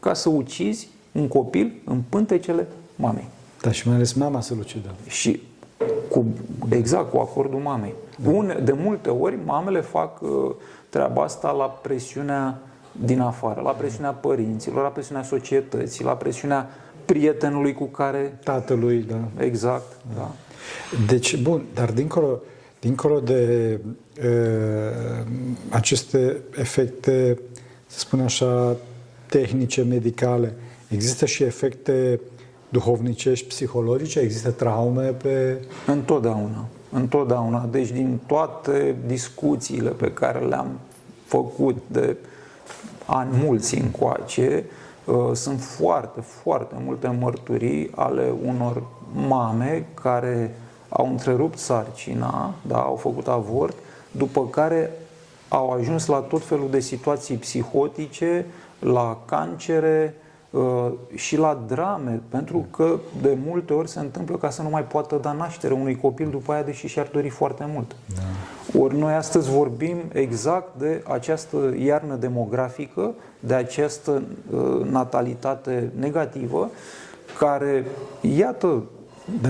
ca 0.00 0.14
să 0.14 0.28
ucizi 0.28 0.88
un 1.12 1.28
copil 1.28 1.72
în 1.84 2.02
pântecele 2.08 2.66
mamei? 2.96 3.28
Da, 3.60 3.70
și 3.70 3.86
mai 3.86 3.96
ales 3.96 4.12
mama 4.12 4.40
să-l 4.40 4.58
ucidă. 4.58 4.94
Și 5.06 5.40
cu, 6.10 6.24
exact, 6.68 7.10
cu 7.10 7.18
acordul 7.18 7.58
mamei. 7.58 7.94
Da. 8.16 8.30
Une, 8.30 8.54
de 8.64 8.72
multe 8.72 9.10
ori, 9.10 9.38
mamele 9.44 9.80
fac 9.80 10.20
uh, 10.20 10.30
treaba 10.88 11.22
asta 11.22 11.50
la 11.50 11.64
presiunea 11.64 12.58
din 13.04 13.20
afară, 13.20 13.60
la 13.60 13.70
presiunea 13.70 14.10
părinților, 14.10 14.82
la 14.82 14.88
presiunea 14.88 15.22
societății, 15.22 16.04
la 16.04 16.12
presiunea 16.12 16.68
prietenului 17.04 17.72
cu 17.72 17.84
care... 17.84 18.38
Tatălui, 18.44 19.06
da. 19.08 19.44
Exact, 19.44 19.96
da. 20.16 20.30
Deci, 21.06 21.42
bun, 21.42 21.64
dar 21.74 21.90
dincolo, 21.90 22.40
dincolo 22.80 23.20
de 23.20 23.80
uh, 24.24 25.26
aceste 25.68 26.36
efecte, 26.56 27.38
să 27.86 27.98
spun 27.98 28.20
așa, 28.20 28.76
tehnice, 29.26 29.82
medicale, 29.82 30.54
există 30.88 31.26
și 31.26 31.42
efecte 31.42 32.20
duhovnicești, 32.70 33.46
psihologice? 33.46 34.18
Există 34.18 34.50
traume 34.50 35.06
pe... 35.06 35.58
Întotdeauna. 35.86 36.66
Întotdeauna. 36.90 37.68
Deci 37.70 37.90
din 37.90 38.20
toate 38.26 38.96
discuțiile 39.06 39.90
pe 39.90 40.12
care 40.12 40.38
le-am 40.38 40.78
făcut 41.24 41.76
de 41.86 42.16
ani 43.06 43.30
mulți 43.44 43.78
încoace, 43.78 44.64
Uh, 45.10 45.30
sunt 45.32 45.60
foarte, 45.60 46.20
foarte 46.20 46.74
multe 46.84 47.08
mărturii 47.08 47.90
ale 47.94 48.32
unor 48.46 48.82
mame 49.28 49.86
care 49.94 50.54
au 50.88 51.06
întrerupt 51.06 51.58
sarcina, 51.58 52.54
da, 52.62 52.80
au 52.80 52.96
făcut 52.96 53.28
avort, 53.28 53.76
după 54.10 54.46
care 54.46 54.92
au 55.48 55.70
ajuns 55.70 56.06
la 56.06 56.18
tot 56.18 56.44
felul 56.44 56.70
de 56.70 56.80
situații 56.80 57.36
psihotice, 57.36 58.46
la 58.78 59.18
cancere, 59.24 60.14
Uh, 60.14 60.19
și 61.14 61.36
la 61.36 61.62
drame, 61.66 62.22
pentru 62.28 62.66
că 62.70 62.98
de 63.22 63.36
multe 63.46 63.72
ori 63.72 63.88
se 63.88 64.00
întâmplă 64.00 64.36
ca 64.36 64.50
să 64.50 64.62
nu 64.62 64.68
mai 64.68 64.84
poată 64.84 65.18
da 65.22 65.32
naștere 65.32 65.74
unui 65.74 65.96
copil 65.96 66.28
după 66.30 66.52
aia, 66.52 66.62
deși 66.62 66.86
și-ar 66.86 67.08
dori 67.12 67.28
foarte 67.28 67.64
mult. 67.74 67.96
Da. 68.14 68.80
Ori 68.80 68.98
noi 68.98 69.12
astăzi 69.12 69.50
vorbim 69.50 69.96
exact 70.12 70.78
de 70.78 71.04
această 71.08 71.74
iarnă 71.78 72.14
demografică, 72.14 73.14
de 73.40 73.54
această 73.54 74.22
uh, 74.50 74.86
natalitate 74.90 75.92
negativă, 75.98 76.70
care, 77.38 77.84
iată, 78.20 78.82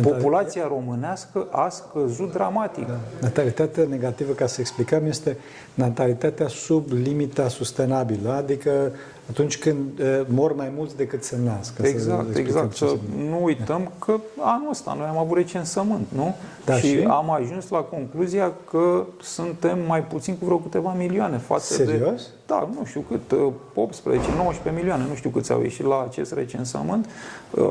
Populația 0.02 0.66
românească 0.68 1.46
a 1.50 1.68
scăzut 1.68 2.32
dramatic. 2.32 2.86
Da. 2.86 2.98
Natalitatea 3.20 3.84
negativă, 3.88 4.32
ca 4.32 4.46
să 4.46 4.60
explicăm, 4.60 5.06
este 5.06 5.36
natalitatea 5.74 6.48
sub 6.48 6.90
limita 6.92 7.48
sustenabilă, 7.48 8.32
adică 8.32 8.92
atunci 9.30 9.58
când 9.58 9.98
uh, 9.98 10.20
mor 10.26 10.54
mai 10.54 10.72
mulți 10.76 10.96
decât 10.96 11.24
se 11.24 11.36
nasc. 11.44 11.78
Exact, 11.82 12.32
să 12.32 12.38
exact. 12.38 12.76
Să 12.76 12.96
nu 13.16 13.44
uităm 13.44 13.82
da. 13.82 13.90
că 14.04 14.20
anul 14.38 14.70
ăsta 14.70 14.94
noi 14.98 15.06
am 15.06 15.18
avut 15.18 15.36
recensământ, 15.36 16.06
nu? 16.14 16.34
Da, 16.64 16.76
și, 16.76 16.86
și 16.86 17.04
am 17.08 17.30
ajuns 17.30 17.68
la 17.68 17.78
concluzia 17.78 18.52
că 18.70 19.06
suntem 19.22 19.78
mai 19.86 20.04
puțin 20.04 20.36
cu 20.36 20.44
vreo 20.44 20.56
câteva 20.56 20.92
milioane 20.92 21.36
față 21.36 21.74
Serios? 21.74 22.20
de... 22.22 22.28
Serios? 22.50 22.74
Da, 22.74 22.78
nu 22.78 22.84
știu 22.84 23.00
cât, 23.00 23.38
18, 23.74 24.30
19 24.36 24.82
milioane, 24.82 25.04
nu 25.08 25.14
știu 25.14 25.30
câți 25.30 25.52
au 25.52 25.62
ieșit 25.62 25.84
la 25.84 26.02
acest 26.08 26.32
recensământ 26.32 27.06
uh, 27.50 27.64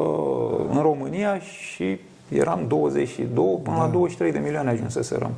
în 0.71 0.81
România 0.81 1.39
și 1.39 1.99
eram 2.29 2.65
22 2.67 3.59
până 3.63 3.75
da. 3.75 3.83
la 3.83 3.89
23 3.89 4.31
de 4.31 4.39
milioane 4.39 4.69
ajunseserăm. 4.69 5.31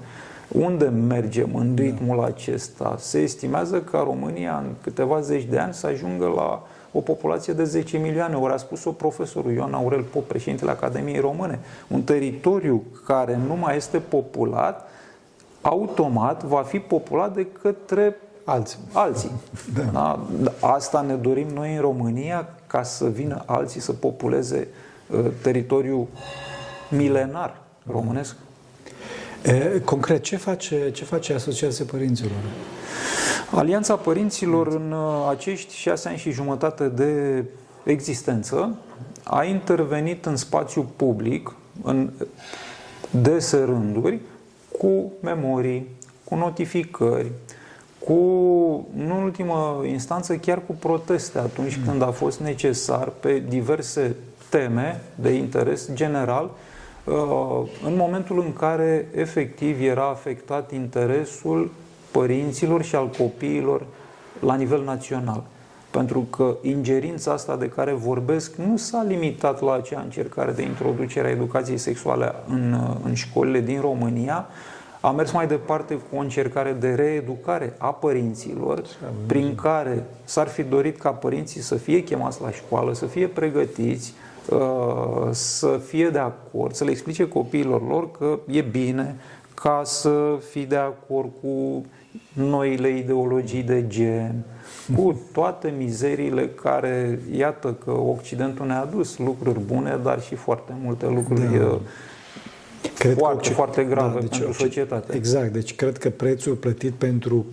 Unde 0.48 0.86
mergem 0.86 1.56
în 1.56 1.76
da. 1.76 1.82
ritmul 1.82 2.18
da. 2.18 2.26
acesta? 2.26 2.96
Se 2.98 3.20
estimează 3.20 3.82
că 3.82 4.02
România 4.06 4.58
în 4.58 4.72
câteva 4.82 5.20
zeci 5.20 5.46
de 5.46 5.60
ani 5.60 5.74
să 5.74 5.88
ajungă 5.88 6.34
la 6.36 6.68
o 6.92 7.00
populație 7.00 7.54
de 7.54 7.64
10 7.64 7.98
milioane. 7.98 8.36
Ori 8.36 8.54
a 8.54 8.58
spus-o 8.58 8.92
profesorul 8.92 9.52
Ioan 9.52 9.74
Aurel 9.74 10.02
Pop, 10.02 10.28
președintele 10.28 10.72
Academiei 10.72 11.20
Române. 11.20 11.60
Un 11.88 12.02
teritoriu 12.02 12.84
care 13.06 13.40
nu 13.48 13.56
mai 13.56 13.76
este 13.76 13.98
populat, 13.98 14.90
automat 15.62 16.44
va 16.44 16.62
fi 16.62 16.80
populat 16.80 17.34
de 17.34 17.48
către 17.62 18.16
alții. 18.52 18.78
alții. 18.92 19.32
Da. 19.74 19.82
Da? 19.84 20.52
Asta 20.60 21.02
ne 21.02 21.14
dorim 21.14 21.48
noi 21.48 21.76
în 21.76 21.82
România 21.82 22.48
ca 22.68 22.84
să 22.84 23.06
vină 23.06 23.44
alții 23.46 23.82
să 23.82 23.92
populeze 23.92 24.68
uh, 25.08 25.26
teritoriul 25.42 26.08
milenar 26.90 27.62
românesc. 27.92 28.36
E, 29.44 29.82
concret, 29.86 30.24
ce 30.24 30.36
face, 30.36 30.92
ce 30.92 31.04
face 31.04 31.34
Asociația 31.34 31.86
Părinților? 31.92 32.32
Alianța 33.52 33.96
Părinților 33.96 34.68
în 34.68 34.92
uh, 34.92 35.28
acești 35.30 35.76
șase 35.76 36.08
ani 36.08 36.18
și 36.18 36.32
jumătate 36.32 36.88
de 36.88 37.44
existență 37.84 38.76
a 39.24 39.44
intervenit 39.44 40.26
în 40.26 40.36
spațiu 40.36 40.92
public 40.96 41.54
în 41.84 42.10
dese 43.10 43.58
rânduri 43.58 44.20
cu 44.80 45.12
memorii, 45.22 45.88
cu 46.24 46.36
notificări, 46.36 47.32
cu, 48.06 48.14
nu 48.94 49.16
în 49.16 49.24
ultimă 49.24 49.82
instanță, 49.88 50.36
chiar 50.36 50.62
cu 50.68 50.74
proteste 50.74 51.38
atunci 51.38 51.76
mm. 51.76 51.84
când 51.86 52.02
a 52.02 52.12
fost 52.12 52.40
necesar 52.40 53.10
pe 53.20 53.44
diverse 53.48 54.16
teme 54.50 55.02
de 55.16 55.30
interes 55.30 55.90
general, 55.94 56.50
uh, 57.04 57.14
în 57.86 57.96
momentul 57.96 58.40
în 58.40 58.54
care 58.54 59.08
efectiv 59.16 59.82
era 59.82 60.10
afectat 60.10 60.72
interesul 60.72 61.72
părinților 62.12 62.84
și 62.84 62.96
al 62.96 63.10
copiilor 63.18 63.86
la 64.40 64.56
nivel 64.56 64.84
național. 64.84 65.44
Pentru 65.92 66.20
că 66.20 66.58
ingerința 66.62 67.32
asta 67.32 67.56
de 67.56 67.70
care 67.70 67.92
vorbesc 67.92 68.56
nu 68.56 68.78
s-a 68.78 69.04
limitat 69.08 69.62
la 69.62 69.74
acea 69.74 70.00
încercare 70.00 70.52
de 70.52 70.62
introducere 70.62 71.28
a 71.28 71.32
educației 71.32 71.78
sexuale 71.78 72.34
în, 72.48 72.74
uh, 72.74 72.96
în 73.04 73.14
școlile 73.14 73.60
din 73.60 73.82
România, 73.82 74.48
a 75.02 75.12
mers 75.12 75.32
mai 75.32 75.48
departe 75.48 75.94
cu 75.94 76.16
o 76.16 76.20
încercare 76.20 76.72
de 76.72 76.94
reeducare 76.94 77.74
a 77.78 77.94
părinților, 77.94 78.82
prin 79.26 79.56
care 79.56 80.04
s-ar 80.24 80.48
fi 80.48 80.64
dorit 80.64 81.00
ca 81.00 81.10
părinții 81.10 81.62
să 81.62 81.76
fie 81.76 82.04
chemați 82.04 82.42
la 82.42 82.52
școală, 82.52 82.94
să 82.94 83.06
fie 83.06 83.28
pregătiți, 83.28 84.14
uh, 84.50 85.30
să 85.32 85.80
fie 85.88 86.10
de 86.10 86.18
acord, 86.18 86.74
să 86.74 86.84
le 86.84 86.90
explice 86.92 87.28
copiilor 87.28 87.88
lor 87.88 88.12
că 88.12 88.40
e 88.48 88.62
bine 88.62 89.16
ca 89.54 89.82
să 89.84 90.40
fii 90.50 90.66
de 90.66 90.76
acord 90.76 91.30
cu 91.42 91.86
noile 92.34 92.98
ideologii 92.98 93.64
de 93.64 93.88
gen, 93.88 94.44
cu 94.96 95.20
toate 95.34 95.74
mizeriile 95.78 96.50
care, 96.50 97.20
iată 97.36 97.76
că 97.86 97.92
Occidentul 97.92 98.66
ne-a 98.66 98.82
adus 98.82 99.18
lucruri 99.18 99.60
bune, 99.60 100.00
dar 100.04 100.22
și 100.22 100.36
foarte 100.36 100.72
multe 100.84 101.06
lucruri 101.08 101.58
da. 101.58 101.66
uh, 101.66 101.78
cred 102.98 103.18
foarte, 103.18 103.48
că, 103.48 103.54
foarte 103.54 103.84
grave 103.84 104.14
da, 104.14 104.20
deci, 104.20 104.38
pentru 104.38 104.54
societate. 104.54 105.16
Exact, 105.16 105.54
deci 105.54 105.76
cred 105.76 105.98
că 105.98 106.10
prețul 106.10 106.54
plătit 106.54 106.94
pentru 106.94 107.46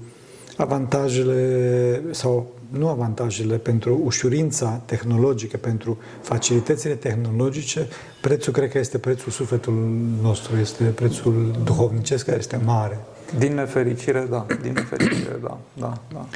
avantajele 0.57 2.03
sau 2.11 2.47
nu 2.69 2.89
avantajele 2.89 3.57
pentru 3.57 4.01
ușurința 4.05 4.81
tehnologică, 4.85 5.57
pentru 5.57 5.99
facilitățile 6.21 6.95
tehnologice, 6.95 7.89
prețul 8.21 8.53
cred 8.53 8.71
că 8.71 8.79
este 8.79 8.99
prețul 8.99 9.33
sufletului 9.33 9.89
nostru, 10.23 10.57
este 10.57 10.85
prețul 10.85 11.55
duhovnicesc 11.65 12.25
care 12.25 12.37
este 12.39 12.61
mare. 12.65 12.99
Din 13.39 13.55
nefericire, 13.55 14.27
da. 14.31 14.47
Din 14.63 14.73
nefericire, 14.73 15.39
da. 15.43 15.59
Da, 15.75 15.93
da. 16.13 16.27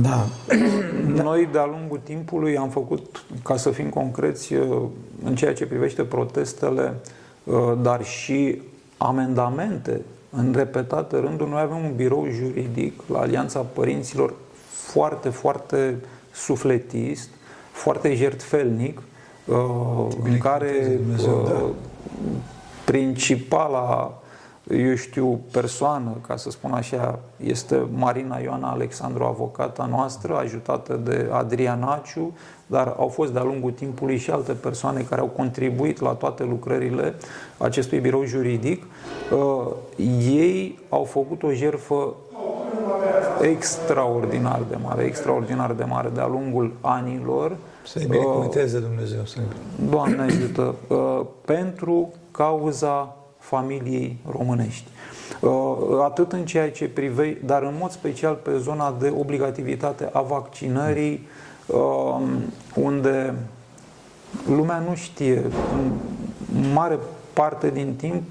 Da. 0.00 0.26
Noi, 1.22 1.48
de-a 1.52 1.66
lungul 1.66 2.00
timpului, 2.02 2.56
am 2.56 2.68
făcut, 2.68 3.24
ca 3.42 3.56
să 3.56 3.70
fim 3.70 3.88
concreți, 3.88 4.52
în 5.24 5.34
ceea 5.34 5.54
ce 5.54 5.66
privește 5.66 6.02
protestele, 6.02 6.94
dar 7.82 8.04
și 8.04 8.62
amendamente 8.96 10.00
în 10.30 10.52
repetate 10.56 11.18
rânduri. 11.18 11.50
Noi 11.50 11.60
avem 11.60 11.84
un 11.84 11.92
birou 11.96 12.26
juridic 12.30 13.00
la 13.06 13.18
Alianța 13.18 13.60
Părinților 13.60 14.34
foarte, 14.70 15.28
foarte 15.28 15.96
sufletist, 16.32 17.28
foarte 17.72 18.14
jertfelnic, 18.14 19.02
în 20.24 20.38
care 20.38 20.98
Dumnezeu, 21.02 21.42
da. 21.44 21.62
principala 22.84 24.20
eu 24.70 24.94
știu, 24.94 25.40
persoană, 25.50 26.16
ca 26.26 26.36
să 26.36 26.50
spun 26.50 26.72
așa, 26.72 27.18
este 27.36 27.86
Marina 27.94 28.38
Ioana 28.38 28.70
Alexandru, 28.70 29.24
avocata 29.24 29.86
noastră, 29.90 30.36
ajutată 30.36 31.00
de 31.04 31.28
Adrian 31.32 31.82
Aciu, 31.82 32.32
dar 32.66 32.94
au 32.98 33.08
fost 33.08 33.32
de-a 33.32 33.42
lungul 33.42 33.70
timpului 33.70 34.16
și 34.16 34.30
alte 34.30 34.52
persoane 34.52 35.06
care 35.08 35.20
au 35.20 35.26
contribuit 35.26 36.00
la 36.00 36.10
toate 36.10 36.44
lucrările 36.44 37.14
acestui 37.58 37.98
birou 37.98 38.24
juridic. 38.24 38.82
Uh, 39.32 39.66
ei 40.28 40.78
au 40.88 41.04
făcut 41.04 41.42
o 41.42 41.52
jerfă 41.52 42.14
extraordinar 43.40 44.62
de 44.68 44.76
mare, 44.82 45.04
extraordinar 45.04 45.72
de 45.72 45.84
mare 45.84 46.10
de-a 46.14 46.26
lungul 46.26 46.72
anilor. 46.80 47.56
Să-i 47.84 48.06
binecuvânteze 48.06 48.78
Dumnezeu. 48.78 49.24
Să 49.24 49.38
Doamne 49.90 50.22
ajută! 50.22 50.74
Uh, 50.88 51.20
pentru 51.44 52.12
cauza 52.30 53.16
familiei 53.48 54.16
românești. 54.30 54.84
Uh, 55.40 55.50
atât 56.04 56.32
în 56.32 56.44
ceea 56.44 56.70
ce 56.70 56.88
privește, 56.88 57.38
dar 57.44 57.62
în 57.62 57.74
mod 57.80 57.90
special 57.90 58.34
pe 58.34 58.58
zona 58.58 58.96
de 58.98 59.14
obligativitate 59.18 60.08
a 60.12 60.20
vaccinării, 60.20 61.26
uh, 61.66 62.20
unde 62.74 63.34
lumea 64.48 64.78
nu 64.88 64.94
știe, 64.94 65.42
în 65.74 65.92
mare 66.72 66.98
parte 67.32 67.70
din 67.70 67.94
timp, 67.96 68.22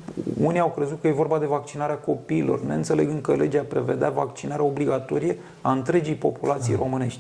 unii 0.42 0.60
au 0.60 0.74
crezut 0.76 1.02
că 1.02 1.08
e 1.08 1.12
vorba 1.12 1.40
de 1.40 1.46
vaccinarea 1.46 1.96
copiilor, 1.96 2.62
neînțelegând 2.62 3.22
că 3.22 3.34
legea 3.34 3.66
prevedea 3.68 4.10
vaccinarea 4.10 4.66
obligatorie 4.66 5.38
a 5.62 5.72
întregii 5.72 6.16
populații 6.16 6.76
românești. 6.76 7.20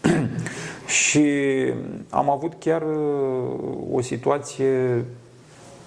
și 1.00 1.24
am 2.10 2.30
avut 2.30 2.52
chiar 2.58 2.82
uh, 2.82 2.88
o 3.92 4.00
situație 4.00 5.04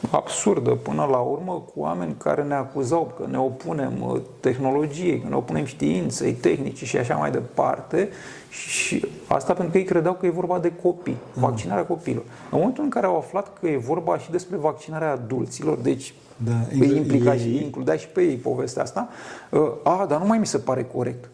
absurdă 0.09 0.69
până 0.69 1.07
la 1.11 1.17
urmă 1.17 1.63
cu 1.73 1.79
oameni 1.79 2.15
care 2.17 2.43
ne 2.43 2.53
acuzau 2.53 3.13
că 3.17 3.27
ne 3.29 3.37
opunem 3.37 4.01
uh, 4.01 4.21
tehnologiei, 4.39 5.19
că 5.19 5.27
ne 5.29 5.35
opunem 5.35 5.65
științei, 5.65 6.33
tehnicii 6.33 6.87
și 6.87 6.97
așa 6.97 7.15
mai 7.15 7.31
departe 7.31 8.09
și 8.49 9.05
asta 9.27 9.53
pentru 9.53 9.71
că 9.71 9.77
ei 9.77 9.83
credeau 9.83 10.13
că 10.13 10.25
e 10.25 10.29
vorba 10.29 10.59
de 10.59 10.71
copii, 10.81 11.17
mm. 11.33 11.41
vaccinarea 11.41 11.85
copiilor. 11.85 12.23
În 12.23 12.57
momentul 12.57 12.83
în 12.83 12.89
care 12.89 13.05
au 13.05 13.17
aflat 13.17 13.59
că 13.59 13.67
e 13.67 13.77
vorba 13.77 14.17
și 14.17 14.31
despre 14.31 14.57
vaccinarea 14.57 15.11
adulților, 15.11 15.77
deci 15.77 16.13
da, 16.37 16.67
îi 16.79 16.95
implica 16.95 17.35
și 17.35 17.55
includea 17.55 17.95
și 17.95 18.07
pe 18.07 18.21
ei 18.21 18.35
povestea 18.35 18.83
asta, 18.83 19.09
uh, 19.49 19.61
a, 19.83 20.05
dar 20.09 20.19
nu 20.19 20.27
mai 20.27 20.37
mi 20.37 20.45
se 20.45 20.57
pare 20.57 20.83
corect. 20.83 21.29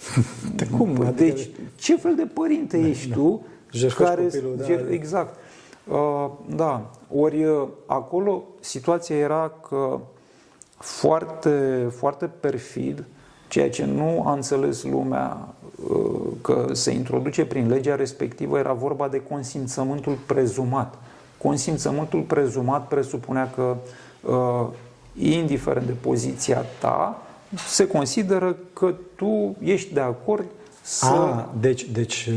De 0.56 0.66
cum? 0.66 0.90
Adică 0.90 1.10
deci, 1.10 1.48
ce 1.76 1.96
fel 1.96 2.14
de 2.14 2.26
părinte 2.34 2.76
da, 2.76 2.86
ești 2.86 3.08
da. 3.08 3.14
tu 3.14 3.42
care... 3.96 4.22
Copilul, 4.22 4.54
da, 4.58 4.92
exact. 4.92 5.38
Uh, 5.90 6.30
da, 6.46 6.90
ori 7.14 7.44
uh, 7.44 7.68
acolo 7.86 8.42
situația 8.60 9.16
era 9.16 9.52
că 9.68 10.00
foarte, 10.78 11.86
foarte 11.96 12.30
perfid, 12.40 13.04
ceea 13.48 13.70
ce 13.70 13.84
nu 13.84 14.22
a 14.26 14.32
înțeles 14.32 14.84
lumea 14.84 15.48
uh, 15.88 16.20
că 16.40 16.68
se 16.72 16.90
introduce 16.90 17.44
prin 17.44 17.68
legea 17.68 17.94
respectivă 17.94 18.58
era 18.58 18.72
vorba 18.72 19.08
de 19.08 19.22
consimțământul 19.22 20.18
prezumat. 20.26 20.94
Consimțământul 21.38 22.20
prezumat 22.20 22.88
presupunea 22.88 23.50
că, 23.50 23.76
indiferent 25.18 25.86
de 25.86 25.92
poziția 25.92 26.64
ta, 26.80 27.22
se 27.68 27.86
consideră 27.86 28.56
că 28.72 28.94
tu 29.14 29.56
ești 29.60 29.94
de 29.94 30.00
acord 30.00 30.44
să... 30.90 31.06
A, 31.06 31.48
deci, 31.60 31.84
deci 31.84 32.30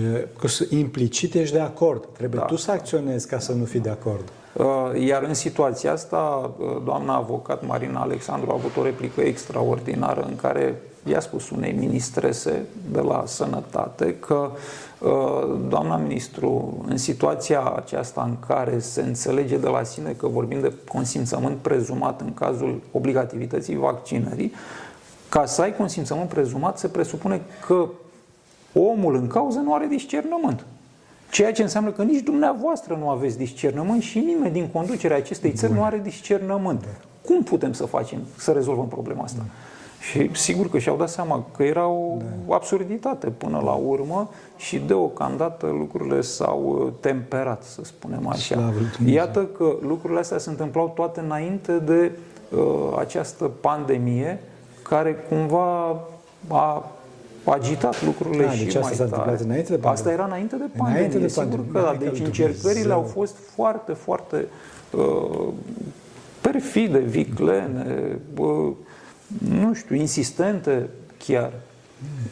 implicit 0.70 1.34
ești 1.34 1.54
de 1.54 1.62
acord. 1.62 2.08
Trebuie 2.18 2.40
da. 2.40 2.46
tu 2.46 2.56
să 2.56 2.72
acționezi 2.72 3.28
ca 3.28 3.40
să 3.40 3.54
nu 3.54 3.66
fii 3.66 3.80
de 3.80 3.90
acord. 3.90 4.32
Uh, 4.54 5.06
iar 5.06 5.24
în 5.24 5.34
situația 5.34 5.92
asta, 5.92 6.52
uh, 6.58 6.82
doamna 6.86 7.16
avocat 7.16 7.66
Marina 7.66 8.02
Alexandru 8.02 8.52
a 8.52 8.54
avut 8.54 8.78
o 8.78 8.84
replică 8.84 9.22
extraordinară 9.22 10.26
în 10.30 10.36
care 10.36 10.82
i-a 11.04 11.20
spus 11.20 11.50
unei 11.50 11.72
ministrese 11.72 12.66
de 12.92 13.00
la 13.00 13.24
sănătate 13.26 14.16
că 14.16 14.50
uh, 15.00 15.10
doamna 15.70 15.96
ministru, 15.96 16.84
în 16.88 16.98
situația 16.98 17.74
aceasta 17.76 18.22
în 18.22 18.36
care 18.48 18.80
se 18.80 19.02
înțelege 19.02 19.58
de 19.58 19.68
la 19.68 19.84
sine 19.84 20.12
că 20.12 20.28
vorbim 20.28 20.62
de 20.62 20.74
consimțământ 20.88 21.58
prezumat 21.58 22.22
în 22.22 22.34
cazul 22.34 22.82
obligativității 22.92 23.76
vaccinării, 23.76 24.54
ca 25.30 25.46
să 25.46 25.62
ai 25.62 25.76
consimțământ 25.76 26.30
prezumat 26.30 26.80
se 26.80 26.88
presupune 26.88 27.42
că 27.66 27.88
omul 28.74 29.16
în 29.16 29.28
cauză 29.28 29.60
nu 29.60 29.74
are 29.74 29.86
discernământ. 29.86 30.66
Ceea 31.30 31.52
ce 31.52 31.62
înseamnă 31.62 31.92
că 31.92 32.04
nici 32.04 32.24
dumneavoastră 32.24 32.98
nu 33.00 33.10
aveți 33.10 33.38
discernământ 33.38 34.02
și 34.02 34.20
nimeni 34.20 34.54
din 34.54 34.68
conducerea 34.68 35.18
acestei 35.18 35.52
țări 35.52 35.74
nu 35.74 35.84
are 35.84 36.00
discernământ. 36.04 36.86
Cum 37.26 37.44
putem 37.44 37.74
să 37.74 37.86
facem, 37.86 38.20
să 38.38 38.52
rezolvăm 38.52 38.88
problema 38.88 39.24
asta? 39.24 39.46
Și 40.12 40.30
sigur 40.36 40.70
că 40.70 40.78
și-au 40.78 40.98
dat 40.98 41.10
seama 41.10 41.46
că 41.56 41.64
era 41.64 41.88
o 41.88 42.18
da. 42.48 42.56
absurditate 42.56 43.30
până 43.30 43.62
la 43.64 43.72
urmă 43.72 44.30
și 44.58 44.78
deocamdată 44.80 45.66
lucrurile 45.66 46.22
s-au 46.22 46.84
uh, 46.86 46.94
temperat, 47.00 47.64
să 47.64 47.82
spunem 47.84 48.28
așa. 48.28 48.74
Iată 49.06 49.46
că 49.46 49.76
lucrurile 49.82 50.20
astea 50.20 50.38
se 50.38 50.50
întâmplau 50.50 50.92
toate 50.96 51.20
înainte 51.20 51.72
de 51.72 52.12
uh, 52.50 52.60
această 53.00 53.52
pandemie 53.62 54.40
care 54.82 55.14
cumva 55.30 56.00
a 56.48 56.92
agitat 57.44 58.06
lucrurile 58.06 58.46
da, 58.46 58.52
și 58.52 58.64
deci 58.64 58.76
asta 58.76 58.88
mai 58.88 59.10
s-a 59.10 59.18
tare. 59.18 59.38
înainte 59.44 59.72
de 59.72 59.78
pandemie. 59.78 59.90
Asta 59.90 60.12
era 60.12 60.26
înainte 60.26 60.56
de 60.56 60.70
pandemie, 60.78 61.00
înainte 61.00 61.26
de 61.28 61.34
pandemie. 61.36 61.66
sigur 61.66 61.82
că 61.82 61.98
da. 62.00 62.06
Deci 62.06 62.20
încercările 62.20 62.94
au 62.94 63.02
fost 63.02 63.36
foarte, 63.56 63.94
foarte 63.94 64.48
uh, 64.92 65.48
perfide, 66.42 67.00
viclene, 67.00 68.20
uh, 68.38 68.72
nu 69.50 69.74
știu, 69.74 69.96
insistente 69.96 70.90
chiar. 71.18 71.52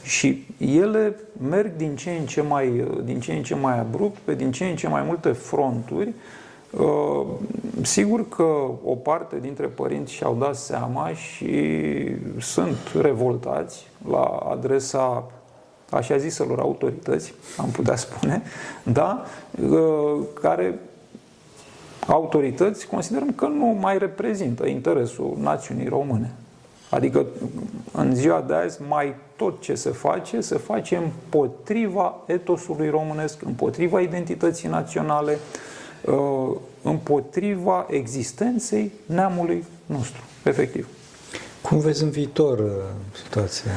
Și 0.04 0.47
ele 0.58 1.15
merg 1.50 1.76
din 1.76 1.95
ce 1.95 2.10
în 2.10 2.26
ce 2.26 2.41
mai, 2.41 2.86
din 3.04 3.19
ce 3.19 3.34
în 3.34 3.43
ce 3.43 3.56
mai 3.56 3.80
abrupt, 3.80 4.17
pe 4.17 4.36
din 4.36 4.52
ce 4.52 4.65
în 4.65 4.76
ce 4.76 4.88
mai 4.88 5.04
multe 5.06 5.32
fronturi. 5.32 6.13
Uh, 6.77 7.27
sigur 7.81 8.29
că 8.29 8.43
o 8.84 8.95
parte 8.95 9.39
dintre 9.39 9.65
părinți 9.65 10.13
și-au 10.13 10.36
dat 10.36 10.55
seama 10.55 11.13
și 11.13 11.86
sunt 12.39 12.77
revoltați 13.01 13.88
la 14.10 14.23
adresa 14.23 15.31
așa 15.89 16.17
ziselor 16.17 16.60
autorități, 16.60 17.34
am 17.57 17.69
putea 17.69 17.95
spune, 17.95 18.41
da, 18.84 19.25
uh, 19.69 20.19
care 20.34 20.79
autorități 22.07 22.88
considerăm 22.88 23.31
că 23.31 23.47
nu 23.47 23.65
mai 23.65 23.97
reprezintă 23.97 24.65
interesul 24.65 25.38
națiunii 25.39 25.88
române. 25.88 26.34
Adică 26.89 27.25
în 27.91 28.15
ziua 28.15 28.41
de 28.47 28.53
azi 28.53 28.81
mai 28.88 29.15
tot 29.36 29.62
ce 29.62 29.75
se 29.75 29.89
face, 29.89 30.41
se 30.41 30.57
face 30.57 30.95
împotriva 30.95 32.15
etosului 32.25 32.89
românesc, 32.89 33.41
împotriva 33.41 34.01
identității 34.01 34.69
naționale, 34.69 35.31
uh, 35.31 35.39
împotriva 36.81 37.85
existenței 37.89 38.91
neamului 39.05 39.63
nostru, 39.85 40.21
efectiv. 40.43 40.87
Cum 41.61 41.79
vezi 41.79 42.03
în 42.03 42.09
viitor 42.09 42.59
uh, 42.59 42.71
situația? 43.23 43.71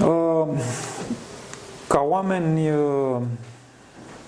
Uh, 0.00 0.48
ca 1.88 2.00
oameni 2.08 2.70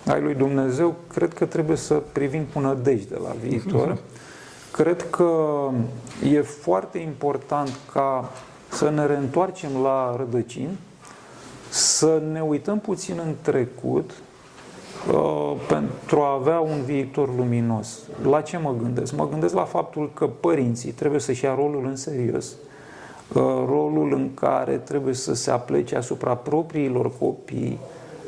ai 0.07 0.21
lui 0.21 0.35
Dumnezeu, 0.35 0.95
cred 1.15 1.35
că 1.35 1.45
trebuie 1.45 1.77
să 1.77 1.95
privim 1.95 2.45
cu 2.53 2.61
nădejde 2.61 3.15
la 3.15 3.35
viitor. 3.43 3.93
Uh-huh. 3.93 4.19
Cred 4.73 5.11
că 5.11 5.33
e 6.33 6.41
foarte 6.41 6.99
important 6.99 7.71
ca 7.93 8.33
să 8.69 8.91
ne 8.91 9.07
reîntoarcem 9.07 9.71
la 9.83 10.15
rădăcini, 10.17 10.79
să 11.69 12.23
ne 12.33 12.41
uităm 12.41 12.79
puțin 12.79 13.21
în 13.25 13.35
trecut 13.43 14.11
uh, 15.13 15.53
pentru 15.69 16.21
a 16.21 16.33
avea 16.33 16.61
un 16.61 16.83
viitor 16.85 17.37
luminos. 17.37 17.99
La 18.23 18.41
ce 18.41 18.59
mă 18.59 18.75
gândesc? 18.83 19.17
Mă 19.17 19.29
gândesc 19.29 19.55
la 19.55 19.65
faptul 19.65 20.11
că 20.15 20.27
părinții 20.27 20.91
trebuie 20.91 21.21
să-și 21.21 21.45
ia 21.45 21.55
rolul 21.55 21.87
în 21.87 21.97
serios. 21.97 22.47
uh, 22.49 23.43
rolul 23.67 24.13
în 24.13 24.35
care 24.35 24.77
trebuie 24.77 25.15
să 25.15 25.35
se 25.35 25.51
aplece 25.51 25.97
asupra 25.97 26.35
propriilor 26.35 27.13
copii, 27.19 27.79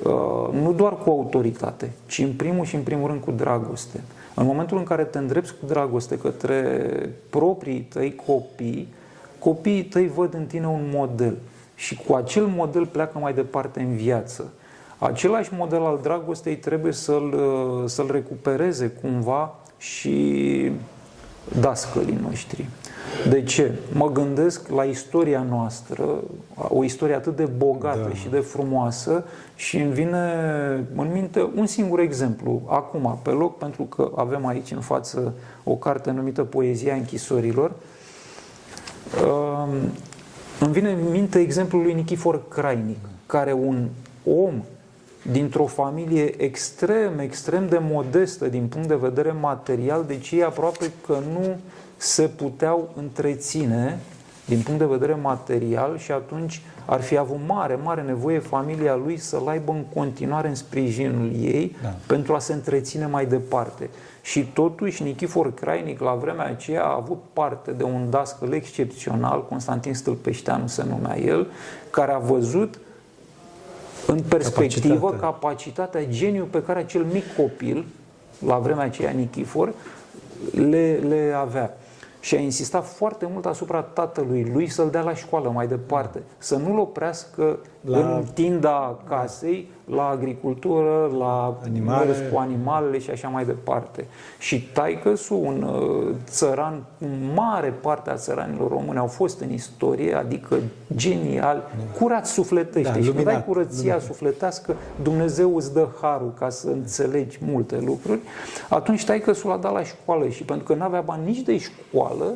uh, 0.05 0.61
nu 0.63 0.73
doar 0.73 0.97
cu 0.97 1.11
autoritate, 1.11 1.91
ci 2.07 2.19
în 2.19 2.33
primul 2.33 2.65
și 2.65 2.75
în 2.75 2.83
primul 2.83 3.09
rând 3.09 3.21
cu 3.21 3.31
dragoste. 3.31 4.01
În 4.35 4.47
momentul 4.47 4.79
în 4.79 4.85
care 4.85 5.05
te 5.05 5.19
îndrepți 5.19 5.55
cu 5.61 5.67
dragoste 5.67 6.19
către 6.19 6.91
proprii 7.31 7.81
tăi 7.81 8.15
copii, 8.27 8.89
copiii 9.39 9.85
tăi 9.85 10.09
văd 10.09 10.35
în 10.35 10.47
tine 10.47 10.67
un 10.67 10.91
model 10.95 11.37
și 11.75 12.01
cu 12.07 12.15
acel 12.15 12.47
model 12.47 12.87
pleacă 12.87 13.19
mai 13.19 13.35
departe 13.35 13.81
în 13.81 13.97
viață. 13.97 14.53
Același 15.01 15.51
model 15.57 15.85
al 15.85 15.99
dragostei 16.03 16.57
trebuie 16.57 16.93
să-l, 16.93 17.35
să-l 17.87 18.09
recupereze 18.11 18.89
cumva 18.89 19.55
și 19.79 20.71
dascălii 21.61 22.19
noștri. 22.23 22.67
De 23.29 23.43
ce? 23.43 23.73
Mă 23.93 24.11
gândesc 24.13 24.69
la 24.69 24.83
istoria 24.83 25.47
noastră, 25.49 26.17
o 26.55 26.85
istorie 26.85 27.15
atât 27.15 27.37
de 27.37 27.45
bogată 27.45 28.09
da. 28.09 28.15
și 28.15 28.29
de 28.29 28.39
frumoasă 28.39 29.25
și 29.55 29.77
îmi 29.77 29.93
vine 29.93 30.19
în 30.97 31.13
minte 31.13 31.51
un 31.57 31.67
singur 31.67 31.99
exemplu, 31.99 32.63
acum, 32.67 33.19
pe 33.23 33.31
loc, 33.31 33.59
pentru 33.59 33.83
că 33.83 34.11
avem 34.17 34.47
aici 34.47 34.71
în 34.71 34.81
față 34.81 35.35
o 35.65 35.75
carte 35.75 36.11
numită 36.11 36.43
Poezia 36.43 36.95
închisorilor. 36.95 37.73
Îmi 40.61 40.73
vine 40.73 40.91
în 40.91 41.11
minte 41.11 41.39
exemplul 41.39 41.83
lui 41.83 41.95
Nichifor 41.95 42.49
Crainic, 42.49 42.99
care 43.27 43.53
un 43.53 43.89
om 44.25 44.63
dintr-o 45.23 45.67
familie 45.67 46.43
extrem, 46.43 47.19
extrem 47.19 47.69
de 47.69 47.79
modestă 47.79 48.47
din 48.47 48.67
punct 48.67 48.89
de 48.89 48.95
vedere 48.95 49.33
material, 49.41 50.05
deci 50.07 50.31
ei 50.31 50.43
aproape 50.43 50.91
că 51.07 51.19
nu 51.33 51.57
se 51.97 52.23
puteau 52.23 52.93
întreține 52.97 53.99
din 54.51 54.61
punct 54.61 54.79
de 54.79 54.87
vedere 54.87 55.15
material 55.15 55.99
și 55.99 56.13
atunci 56.13 56.63
ar 56.85 57.01
fi 57.01 57.17
avut 57.17 57.41
mare, 57.47 57.75
mare 57.75 58.03
nevoie 58.03 58.39
familia 58.39 58.97
lui 58.97 59.17
să-l 59.17 59.49
aibă 59.49 59.73
în 59.73 59.85
continuare 59.95 60.49
în 60.49 60.55
sprijinul 60.55 61.31
ei 61.33 61.77
da. 61.83 61.95
pentru 62.07 62.35
a 62.35 62.39
se 62.39 62.53
întreține 62.53 63.07
mai 63.07 63.27
departe. 63.27 63.91
Și 64.23 64.45
totuși 64.45 65.03
Nichifor 65.03 65.55
Crainic 65.55 66.01
la 66.01 66.15
vremea 66.15 66.45
aceea 66.45 66.85
a 66.85 66.97
avut 66.97 67.23
parte 67.33 67.71
de 67.71 67.83
un 67.83 68.11
dascăl 68.11 68.53
excepțional, 68.53 69.47
Constantin 69.47 69.95
Stâlpeșteanu 69.95 70.67
se 70.67 70.85
numea 70.89 71.19
el, 71.19 71.47
care 71.91 72.13
a 72.13 72.19
văzut 72.19 72.79
în 74.07 74.23
perspectivă 74.29 74.95
capacitatea, 74.95 75.31
capacitatea 75.31 76.07
geniu 76.09 76.49
pe 76.51 76.63
care 76.63 76.79
acel 76.79 77.05
mic 77.13 77.25
copil, 77.37 77.85
la 78.47 78.59
vremea 78.59 78.85
aceea 78.85 79.11
Nichifor, 79.11 79.73
le, 80.53 81.01
le 81.09 81.35
avea. 81.37 81.77
Și 82.21 82.35
a 82.35 82.39
insistat 82.39 82.87
foarte 82.87 83.29
mult 83.33 83.47
asupra 83.47 83.81
tatălui 83.83 84.51
lui 84.53 84.69
să-l 84.69 84.91
dea 84.91 85.03
la 85.03 85.15
școală 85.15 85.51
mai 85.51 85.67
departe, 85.67 86.23
să 86.39 86.57
nu-l 86.57 86.79
oprească 86.79 87.59
la... 87.81 87.99
în 87.99 88.25
tinda 88.35 88.99
casei, 89.09 89.71
la 89.95 90.09
agricultură, 90.09 91.11
la 91.19 91.59
animale. 91.65 92.29
cu 92.33 92.39
animalele 92.39 92.99
și 92.99 93.11
așa 93.11 93.29
mai 93.29 93.45
departe. 93.45 94.07
Și 94.39 94.63
taică 94.63 95.15
un 95.35 95.63
uh, 95.63 96.15
țăran, 96.27 96.83
mare 97.35 97.75
parte 97.81 98.11
a 98.11 98.17
țăranilor 98.17 98.71
români 98.71 98.99
au 98.99 99.07
fost 99.07 99.41
în 99.41 99.53
istorie, 99.53 100.15
adică 100.15 100.59
genial, 100.95 101.71
curat 101.99 102.27
sufletește. 102.27 102.93
Da, 102.99 103.05
și 103.05 103.11
când 103.11 103.27
ai 103.27 103.45
curăția 103.45 103.79
luminat. 103.79 104.03
sufletească, 104.03 104.77
Dumnezeu 105.03 105.57
îți 105.57 105.73
dă 105.73 105.89
harul 106.01 106.33
ca 106.39 106.49
să 106.49 106.69
înțelegi 106.69 107.39
multe 107.41 107.81
lucruri. 107.85 108.21
Atunci 108.69 109.05
taică 109.05 109.33
l-a 109.43 109.57
dat 109.57 109.73
la 109.73 109.83
școală 109.83 110.29
și 110.29 110.43
pentru 110.43 110.65
că 110.65 110.75
nu 110.75 110.83
avea 110.83 111.01
bani 111.01 111.25
nici 111.25 111.41
de 111.41 111.59
școală, 111.59 112.35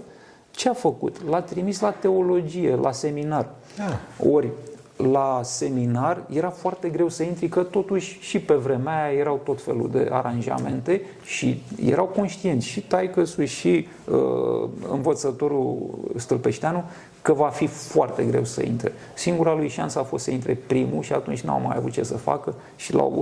ce 0.50 0.68
a 0.68 0.72
făcut? 0.72 1.28
L-a 1.28 1.40
trimis 1.40 1.80
la 1.80 1.90
teologie, 1.90 2.74
la 2.74 2.92
seminar. 2.92 3.48
Ah. 3.78 4.26
Ori 4.32 4.48
la 4.96 5.40
seminar 5.42 6.22
era 6.30 6.50
foarte 6.50 6.88
greu 6.88 7.08
să 7.08 7.22
intri, 7.22 7.48
că 7.48 7.62
totuși 7.62 8.18
și 8.20 8.38
pe 8.40 8.54
vremea 8.54 9.04
aia 9.04 9.18
erau 9.18 9.40
tot 9.44 9.62
felul 9.62 9.90
de 9.92 10.08
aranjamente 10.10 11.00
și 11.24 11.62
erau 11.84 12.04
conștienți 12.04 12.66
și 12.66 12.80
taică 12.80 13.24
și 13.44 13.86
uh, 14.10 14.68
învățătorul 14.90 15.76
Stălpeșteanu 16.16 16.84
că 17.22 17.32
va 17.32 17.48
fi 17.48 17.66
foarte 17.66 18.24
greu 18.24 18.44
să 18.44 18.62
intre. 18.64 18.92
Singura 19.14 19.54
lui 19.54 19.68
șansă 19.68 19.98
a 19.98 20.02
fost 20.02 20.24
să 20.24 20.30
intre 20.30 20.58
primul 20.66 21.02
și 21.02 21.12
atunci 21.12 21.40
n-au 21.40 21.60
mai 21.60 21.76
avut 21.76 21.92
ce 21.92 22.02
să 22.02 22.16
facă 22.16 22.54
și 22.76 22.94
l-au, 22.94 23.12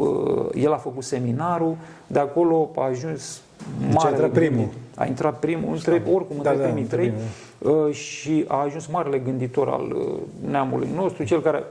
uh, 0.55 0.63
el 0.63 0.73
a 0.73 0.77
făcut 0.77 1.03
seminarul, 1.03 1.77
de 2.07 2.19
acolo 2.19 2.71
a 2.77 2.85
ajuns 2.85 3.41
deci 3.81 3.95
mare. 3.95 4.09
a 4.09 4.11
intrat 4.11 4.31
primul. 4.31 4.69
A 4.97 5.07
intrat 5.07 5.39
primul, 5.39 5.73
între, 5.73 6.03
oricum 6.13 6.37
între 6.37 6.57
da, 6.57 6.63
da 6.63 6.65
primii 6.65 6.89
da, 6.89 6.97
trei. 6.97 7.09
Primul 7.09 7.25
Uh, 7.25 7.52
și 7.91 8.45
a 8.49 8.63
ajuns 8.63 8.87
marele 8.87 9.19
gânditor 9.19 9.69
al 9.69 9.93
uh, 9.97 10.19
neamului 10.51 10.89
nostru, 10.95 11.25
cel 11.25 11.41
care 11.41 11.65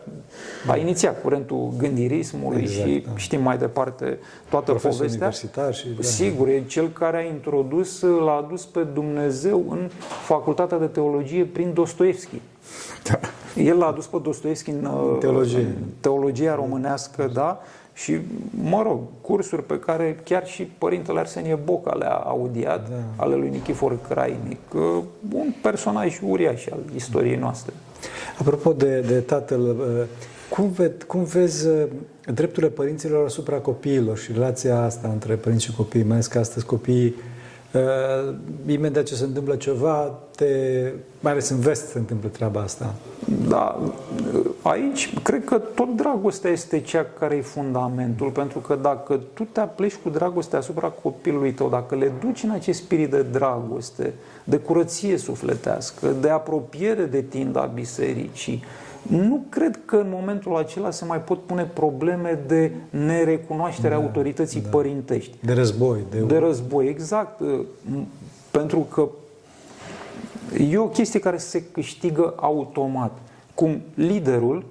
a 0.67 0.77
inițiat 0.77 1.21
curentul 1.21 1.73
gândirismului 1.77 2.62
exact, 2.62 2.88
și 2.88 3.04
da. 3.06 3.12
știm 3.15 3.41
mai 3.41 3.58
departe 3.58 4.19
toată 4.49 4.71
Profesor 4.71 4.97
povestea. 4.97 5.27
Universitar 5.27 5.73
și, 5.73 5.88
da. 5.88 6.01
Sigur, 6.01 6.47
e 6.47 6.63
cel 6.67 6.89
care 6.89 7.17
a 7.17 7.21
introdus, 7.21 8.01
l-a 8.01 8.43
adus 8.45 8.65
pe 8.65 8.84
Dumnezeu 8.93 9.65
în 9.69 9.89
facultatea 10.25 10.77
de 10.77 10.86
teologie 10.86 11.43
prin 11.43 11.73
Dostoevski. 11.73 12.41
Da. 13.04 13.19
El 13.56 13.77
l-a 13.77 13.88
adus 13.88 14.06
pe 14.06 14.17
Dostoevski 14.23 14.69
în, 14.69 14.86
uh, 14.86 15.17
teologie. 15.19 15.58
în 15.58 15.73
teologia 15.99 16.56
românească, 16.56 17.30
da, 17.34 17.62
și, 17.93 18.17
mă 18.63 18.82
rog, 18.82 18.99
cursuri 19.21 19.63
pe 19.63 19.80
care 19.80 20.19
chiar 20.23 20.47
și 20.47 20.63
părintele 20.63 21.19
Arsenie 21.19 21.60
Boca 21.63 21.93
le-a 21.93 22.13
audiat, 22.13 22.89
da. 22.89 23.23
ale 23.23 23.36
lui 23.36 23.49
Nichifor 23.49 23.99
Crainic, 24.10 24.73
un 25.34 25.54
personaj 25.62 26.19
uriaș 26.27 26.65
al 26.65 26.80
istoriei 26.95 27.36
noastre. 27.36 27.73
Apropo 28.39 28.73
de, 28.73 28.99
de 28.99 29.19
tatăl, 29.19 29.62
uh, 29.62 30.06
cum, 30.49 30.69
ve, 30.69 30.91
cum 31.08 31.23
vezi 31.23 31.67
uh, 31.67 31.84
drepturile 32.25 32.71
părinților 32.71 33.25
asupra 33.25 33.58
copiilor 33.58 34.17
și 34.17 34.32
relația 34.32 34.82
asta 34.82 35.08
între 35.08 35.36
părinți 35.36 35.63
și 35.63 35.75
copii, 35.75 36.04
mai 36.04 36.12
ales 36.12 36.27
că 36.27 36.39
astăzi 36.39 36.65
copiii 36.65 37.15
Uh, 37.73 38.34
imediat 38.67 39.03
ce 39.03 39.15
se 39.15 39.23
întâmplă 39.23 39.55
ceva, 39.55 40.19
te, 40.36 40.45
mai 41.19 41.31
ales 41.31 41.49
în 41.49 41.60
vest 41.60 41.88
se 41.88 41.97
întâmplă 41.97 42.29
treaba 42.29 42.62
asta. 42.62 42.93
Da, 43.47 43.79
aici 44.62 45.13
cred 45.23 45.43
că 45.43 45.57
tot 45.57 45.95
dragostea 45.95 46.51
este 46.51 46.79
cea 46.79 47.05
care 47.19 47.36
e 47.36 47.41
fundamentul, 47.41 48.29
pentru 48.29 48.60
că 48.60 48.75
dacă 48.81 49.19
tu 49.34 49.43
te 49.43 49.60
apleci 49.60 49.95
cu 49.95 50.10
dragoste 50.10 50.55
asupra 50.55 50.88
copilului 50.88 51.51
tău, 51.51 51.69
dacă 51.69 51.95
le 51.95 52.12
duci 52.19 52.43
în 52.43 52.49
acest 52.49 52.79
spirit 52.79 53.12
de 53.12 53.21
dragoste, 53.21 54.13
de 54.43 54.57
curăție 54.57 55.17
sufletească, 55.17 56.07
de 56.21 56.29
apropiere 56.29 57.03
de 57.03 57.21
tinda 57.21 57.71
bisericii, 57.73 58.63
nu 59.01 59.43
cred 59.49 59.79
că 59.85 59.95
în 59.95 60.07
momentul 60.09 60.55
acela 60.55 60.91
se 60.91 61.05
mai 61.05 61.21
pot 61.21 61.41
pune 61.43 61.63
probleme 61.63 62.39
de 62.47 62.71
nerecunoaștere 62.89 63.95
da, 63.95 64.01
autorității 64.01 64.61
da. 64.61 64.69
părintești. 64.69 65.35
De 65.41 65.53
război. 65.53 65.99
De, 66.09 66.19
de 66.19 66.37
război, 66.37 66.87
exact. 66.87 67.41
Pentru 68.51 68.79
că 68.79 69.09
e 70.69 70.77
o 70.77 70.87
chestie 70.87 71.19
care 71.19 71.37
se 71.37 71.63
câștigă 71.71 72.33
automat. 72.37 73.11
Cum 73.53 73.81
liderul 73.93 74.63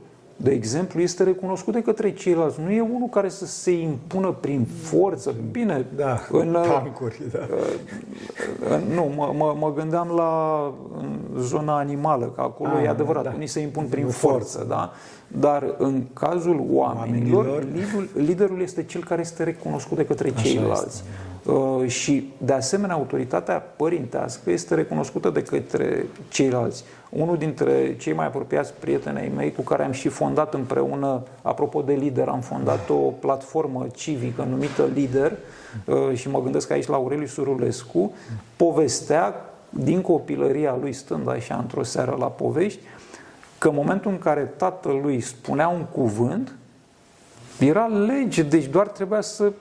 de 0.43 0.51
exemplu, 0.51 1.01
este 1.01 1.23
recunoscut 1.23 1.73
de 1.73 1.83
către 1.83 2.13
ceilalți. 2.13 2.61
Nu 2.61 2.71
e 2.71 2.81
unul 2.81 3.09
care 3.09 3.29
să 3.29 3.47
se 3.47 3.71
impună 3.71 4.37
prin 4.41 4.67
forță. 4.83 5.35
Bine, 5.51 5.87
da, 5.97 6.21
în, 6.31 6.53
tancuri, 6.53 7.23
da. 7.33 7.47
În, 8.75 8.83
nu, 8.95 9.13
mă, 9.17 9.33
mă, 9.37 9.57
mă 9.59 9.73
gândeam 9.73 10.09
la 10.09 10.73
zona 11.39 11.79
animală, 11.79 12.33
că 12.35 12.41
acolo 12.41 12.71
ah, 12.77 12.85
e 12.85 12.89
adevărat, 12.89 13.23
da. 13.23 13.33
unii 13.35 13.47
se 13.47 13.61
impun 13.61 13.85
prin 13.85 14.07
forță, 14.07 14.57
forță, 14.59 14.65
da? 14.69 14.93
Dar 15.27 15.75
în 15.79 16.05
cazul 16.13 16.65
oamenilor, 16.71 17.47
oamenilor. 17.47 17.65
Liderul, 17.65 18.09
liderul 18.15 18.61
este 18.61 18.83
cel 18.83 19.05
care 19.05 19.21
este 19.21 19.43
recunoscut 19.43 19.97
de 19.97 20.05
către 20.05 20.31
Așa 20.35 20.43
ceilalți. 20.43 20.87
Este. 20.87 21.09
Uh, 21.51 21.89
și, 21.89 22.33
de 22.39 22.53
asemenea, 22.53 22.95
autoritatea 22.95 23.59
părintească 23.77 24.51
este 24.51 24.75
recunoscută 24.75 25.31
de 25.31 25.43
către 25.43 26.07
ceilalți. 26.29 26.85
Unul 27.09 27.39
dintre 27.39 27.97
cei 27.97 28.13
mai 28.13 28.27
apropiați 28.27 28.73
prietenei 28.81 29.33
mei 29.37 29.53
cu 29.53 29.63
care 29.63 29.85
am 29.85 29.93
și 29.93 30.09
fondat 30.09 30.55
împreună, 30.55 31.23
apropo 31.43 31.83
de 31.83 31.93
lider, 31.93 32.29
am 32.29 32.41
fondat 32.41 32.89
o 32.89 32.95
platformă 32.95 33.87
civică 33.95 34.47
numită 34.51 34.89
Lider 34.95 35.33
uh, 35.85 36.15
și 36.15 36.29
mă 36.29 36.43
gândesc 36.43 36.71
aici 36.71 36.87
la 36.87 36.97
Aureliu 36.97 37.27
Surulescu, 37.27 38.13
povestea 38.57 39.35
din 39.71 40.01
copilăria 40.01 40.77
lui, 40.81 40.93
stând 40.93 41.29
așa 41.29 41.57
într-o 41.57 41.83
seară 41.83 42.17
la 42.19 42.27
povești, 42.27 42.81
că 43.59 43.69
în 43.69 43.75
momentul 43.75 44.11
în 44.11 44.19
care 44.19 44.53
tatălui 44.57 45.21
spunea 45.21 45.69
un 45.69 45.85
cuvânt, 45.93 46.55
era 47.59 47.87
lege, 47.87 48.43
deci 48.43 48.67
doar 48.67 48.89
trebuia 48.89 49.21
să 49.21 49.53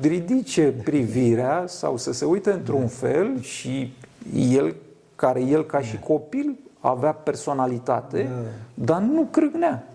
ridice 0.00 0.74
privirea 0.84 1.64
sau 1.66 1.96
să 1.96 2.12
se 2.12 2.24
uite 2.24 2.50
într-un 2.50 2.86
fel 2.86 3.40
și 3.40 3.92
el, 4.34 4.74
care 5.16 5.42
el 5.42 5.64
ca 5.64 5.80
și 5.80 5.98
copil 5.98 6.58
avea 6.80 7.12
personalitate, 7.12 8.22
da. 8.22 8.84
dar 8.84 9.00
nu 9.00 9.28
crâgnea. 9.30 9.86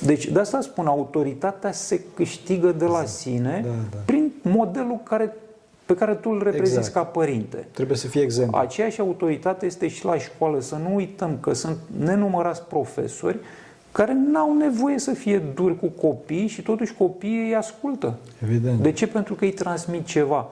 Deci 0.00 0.26
de 0.26 0.38
asta 0.38 0.60
spun, 0.60 0.86
autoritatea 0.86 1.72
se 1.72 2.00
câștigă 2.14 2.72
de 2.72 2.84
la 2.84 3.04
sine 3.04 3.64
da, 3.64 3.70
da. 3.90 3.98
prin 4.04 4.32
modelul 4.42 5.00
care 5.04 5.36
pe 5.86 5.94
care 5.94 6.14
tu 6.14 6.30
îl 6.30 6.42
reprezinți 6.42 6.88
exact. 6.88 6.94
ca 6.94 7.02
părinte. 7.02 7.66
Trebuie 7.70 7.96
să 7.96 8.06
fie 8.06 8.22
exemplu. 8.22 8.58
Aceeași 8.58 9.00
autoritate 9.00 9.66
este 9.66 9.88
și 9.88 10.04
la 10.04 10.18
școală. 10.18 10.60
Să 10.60 10.76
nu 10.76 10.94
uităm 10.94 11.38
că 11.40 11.52
sunt 11.52 11.76
nenumărați 11.98 12.62
profesori 12.62 13.38
care 13.92 14.16
n-au 14.32 14.56
nevoie 14.56 14.98
să 14.98 15.12
fie 15.12 15.38
duri 15.38 15.78
cu 15.78 15.86
copii 15.86 16.46
și 16.46 16.62
totuși 16.62 16.94
copiii 16.94 17.46
îi 17.46 17.54
ascultă. 17.54 18.14
Evident. 18.42 18.82
De 18.82 18.92
ce? 18.92 19.06
Pentru 19.06 19.34
că 19.34 19.44
îi 19.44 19.52
transmit 19.52 20.06
ceva. 20.06 20.46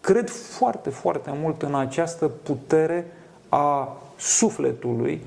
Cred 0.00 0.28
foarte, 0.30 0.90
foarte 0.90 1.30
mult 1.42 1.62
în 1.62 1.74
această 1.74 2.30
putere 2.42 3.06
a 3.48 3.96
sufletului 4.18 5.20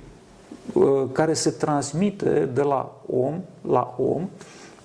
uh, 0.74 0.84
care 1.12 1.34
se 1.34 1.50
transmite 1.50 2.50
de 2.54 2.62
la 2.62 2.96
om 3.08 3.34
la 3.62 3.96
om 3.98 4.22
Uh, 4.22 4.28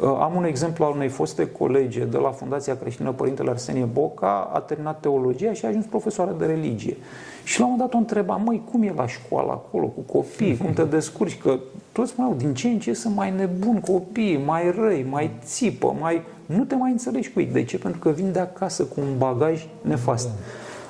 am 0.04 0.32
un 0.36 0.44
exemplu 0.44 0.84
al 0.84 0.92
unei 0.94 1.08
foste 1.08 1.50
colege 1.50 2.04
de 2.04 2.16
la 2.16 2.30
Fundația 2.30 2.76
Creștină 2.76 3.12
Părintele 3.12 3.50
Arsenie 3.50 3.84
Boca, 3.84 4.50
a 4.52 4.60
terminat 4.60 5.00
teologia 5.00 5.52
și 5.52 5.64
a 5.64 5.68
ajuns 5.68 5.84
profesoară 5.84 6.34
de 6.38 6.46
religie. 6.46 6.96
Și 7.44 7.58
la 7.58 7.66
un 7.66 7.70
moment 7.70 7.90
dat 7.90 8.00
o 8.00 8.02
întreba, 8.02 8.36
măi, 8.36 8.62
cum 8.70 8.82
e 8.82 8.92
la 8.96 9.06
școală 9.06 9.50
acolo 9.50 9.86
cu 9.86 10.00
copii, 10.00 10.56
cum 10.56 10.72
te 10.72 10.84
descurci? 10.84 11.38
Că 11.38 11.58
toți 11.92 12.10
spuneau, 12.10 12.34
din 12.34 12.54
ce 12.54 12.68
în 12.68 12.78
ce 12.78 12.92
sunt 12.92 13.14
mai 13.14 13.30
nebuni 13.30 13.80
copiii, 13.80 14.42
mai 14.44 14.70
răi, 14.70 15.06
mai 15.10 15.30
țipă, 15.44 15.96
mai... 16.00 16.22
Nu 16.46 16.64
te 16.64 16.74
mai 16.74 16.90
înțelegi 16.90 17.32
cu 17.32 17.40
ei. 17.40 17.46
De 17.46 17.64
ce? 17.64 17.78
Pentru 17.78 18.00
că 18.00 18.10
vin 18.10 18.32
de 18.32 18.38
acasă 18.38 18.82
cu 18.84 19.00
un 19.00 19.18
bagaj 19.18 19.66
nefast. 19.80 20.28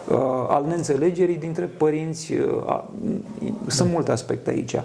Uh, 0.08 0.16
al 0.48 0.64
neînțelegerii 0.66 1.36
dintre 1.36 1.64
părinți. 1.64 2.32
Uh, 2.32 2.84
sunt 3.66 3.90
multe 3.90 4.10
aspecte 4.10 4.50
aici. 4.50 4.76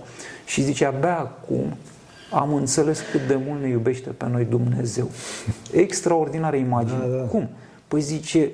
Și 0.45 0.61
zice, 0.61 0.85
abia 0.85 1.17
acum 1.17 1.63
am 2.31 2.53
înțeles 2.53 3.01
cât 3.11 3.27
de 3.27 3.39
mult 3.47 3.61
ne 3.61 3.67
iubește 3.67 4.09
pe 4.09 4.27
noi 4.31 4.45
Dumnezeu. 4.45 5.09
Extraordinară 5.71 6.55
imagine. 6.55 6.99
Da, 6.99 7.15
da. 7.15 7.23
Cum? 7.23 7.49
Păi 7.87 8.01
zice, 8.01 8.51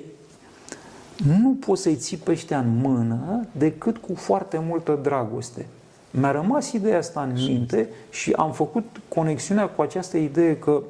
nu 1.40 1.56
poți 1.66 1.82
să-i 1.82 1.96
ții 1.96 2.16
pe 2.16 2.30
ăștia 2.30 2.58
în 2.58 2.76
mână 2.80 3.46
decât 3.52 3.96
cu 3.96 4.14
foarte 4.14 4.62
multă 4.66 4.98
dragoste. 5.02 5.66
Mi-a 6.10 6.30
rămas 6.30 6.72
ideea 6.72 6.98
asta 6.98 7.22
în 7.22 7.32
minte 7.32 7.88
și 8.10 8.32
am 8.32 8.52
făcut 8.52 8.84
conexiunea 9.08 9.68
cu 9.68 9.82
această 9.82 10.16
idee 10.16 10.56
că 10.56 10.82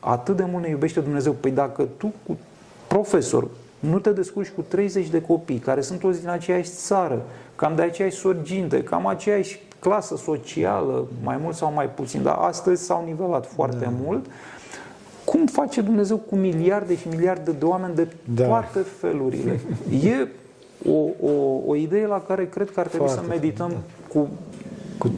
atât 0.00 0.36
de 0.36 0.44
mult 0.50 0.62
ne 0.62 0.70
iubește 0.70 1.00
Dumnezeu. 1.00 1.32
Păi 1.32 1.50
dacă 1.50 1.88
tu 1.96 2.12
cu 2.26 2.38
profesor 2.88 3.48
nu 3.78 3.98
te 3.98 4.10
descurci 4.10 4.48
cu 4.48 4.64
30 4.68 5.08
de 5.08 5.20
copii 5.20 5.58
care 5.58 5.80
sunt 5.80 5.98
toți 5.98 6.20
din 6.20 6.28
aceeași 6.28 6.70
țară, 6.70 7.22
cam 7.56 7.74
de 7.74 7.82
aceeași 7.82 8.16
sorginte, 8.16 8.82
cam 8.82 9.06
aceeași 9.06 9.60
clasă 9.82 10.16
socială, 10.16 11.06
mai 11.22 11.38
mult 11.42 11.54
sau 11.54 11.72
mai 11.72 11.88
puțin, 11.88 12.22
dar 12.22 12.36
astăzi 12.40 12.84
s-au 12.84 13.04
nivelat 13.04 13.46
foarte 13.46 13.84
da. 13.84 13.92
mult. 14.04 14.26
Cum 15.24 15.46
face 15.46 15.80
Dumnezeu 15.80 16.16
cu 16.16 16.36
miliarde 16.36 16.96
și 16.96 17.08
miliarde 17.08 17.52
de 17.52 17.64
oameni 17.64 17.94
de 17.94 18.08
da. 18.34 18.46
toate 18.46 18.78
felurile? 18.78 19.60
E 20.04 20.28
o, 20.90 21.26
o, 21.26 21.60
o 21.66 21.76
idee 21.76 22.06
la 22.06 22.20
care 22.20 22.48
cred 22.48 22.70
că 22.70 22.80
ar 22.80 22.86
trebui 22.86 23.06
foarte 23.06 23.26
să 23.26 23.32
medităm 23.34 23.68
da. 23.68 23.76
cu 24.08 24.28
cu, 24.98 25.10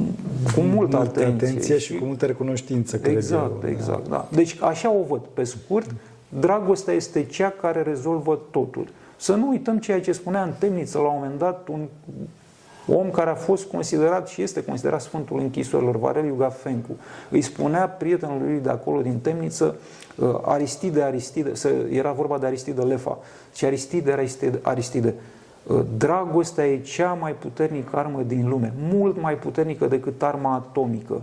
cu 0.55 0.61
multă 0.61 0.97
atenție, 0.97 1.47
atenție 1.47 1.79
și, 1.79 1.93
și 1.93 1.99
cu 1.99 2.05
multă 2.05 2.27
recunoștință. 2.27 3.01
Exact, 3.03 3.63
eu, 3.63 3.71
exact. 3.71 4.09
Da. 4.09 4.17
Da. 4.17 4.29
Deci 4.33 4.57
așa 4.61 4.91
o 4.91 5.03
văd. 5.09 5.21
Pe 5.21 5.45
scurt, 5.45 5.95
dragostea 6.29 6.95
este 6.95 7.25
cea 7.25 7.51
care 7.51 7.83
rezolvă 7.83 8.41
totul. 8.51 8.87
Să 9.17 9.35
nu 9.35 9.49
uităm 9.49 9.79
ceea 9.79 10.01
ce 10.01 10.13
spunea 10.13 10.43
în 10.43 10.53
temniță 10.59 10.99
la 10.99 11.05
un 11.05 11.15
moment 11.15 11.39
dat 11.39 11.69
un 11.69 11.87
om 12.87 13.11
care 13.11 13.31
a 13.31 13.35
fost 13.35 13.65
considerat 13.65 14.29
și 14.29 14.43
este 14.43 14.65
considerat 14.65 15.01
Sfântul 15.01 15.39
Închisorilor, 15.39 15.97
Vareliu 15.97 16.35
Gafencu. 16.35 16.97
Îi 17.31 17.43
spunea 17.43 17.89
prietenului 17.89 18.51
lui 18.51 18.61
de 18.61 18.69
acolo 18.69 19.01
din 19.01 19.19
temniță, 19.19 19.77
uh, 20.17 20.39
Aristide, 20.43 21.03
Aristide, 21.03 21.53
era 21.91 22.13
vorba 22.13 22.39
de 22.39 22.47
Aristide 22.47 22.83
Lefa, 22.83 23.19
și 23.55 23.65
Aristide, 23.65 24.13
Aristide, 24.13 24.59
Aristide, 24.63 25.15
uh, 25.67 25.81
dragostea 25.97 26.67
e 26.67 26.81
cea 26.81 27.13
mai 27.13 27.33
puternică 27.33 27.97
armă 27.97 28.23
din 28.27 28.49
lume, 28.49 28.73
mult 28.93 29.21
mai 29.21 29.35
puternică 29.35 29.87
decât 29.87 30.23
arma 30.23 30.55
atomică. 30.55 31.21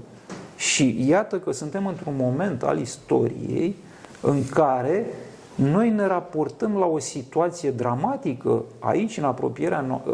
Și 0.55 1.05
iată 1.07 1.39
că 1.39 1.51
suntem 1.51 1.87
într-un 1.87 2.13
moment 2.17 2.63
al 2.63 2.79
istoriei 2.79 3.75
în 4.21 4.45
care 4.49 5.05
noi 5.55 5.89
ne 5.89 6.05
raportăm 6.07 6.75
la 6.77 6.85
o 6.85 6.99
situație 6.99 7.71
dramatică 7.71 8.63
aici, 8.79 9.17
în 9.17 9.23
apropierea, 9.23 9.85
no- 9.85 10.11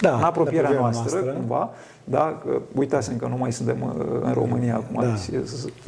da, 0.00 0.16
în 0.16 0.22
apropierea 0.22 0.70
noastră, 0.70 1.10
noastră, 1.10 1.32
cumva, 1.32 1.70
da? 2.04 2.40
Că, 2.44 2.60
uitați 2.74 3.14
că 3.14 3.26
nu 3.26 3.36
mai 3.36 3.52
suntem 3.52 3.76
uh, 3.82 4.04
în 4.22 4.32
România 4.32 4.74
acum. 4.74 5.02
Da. 5.02 5.14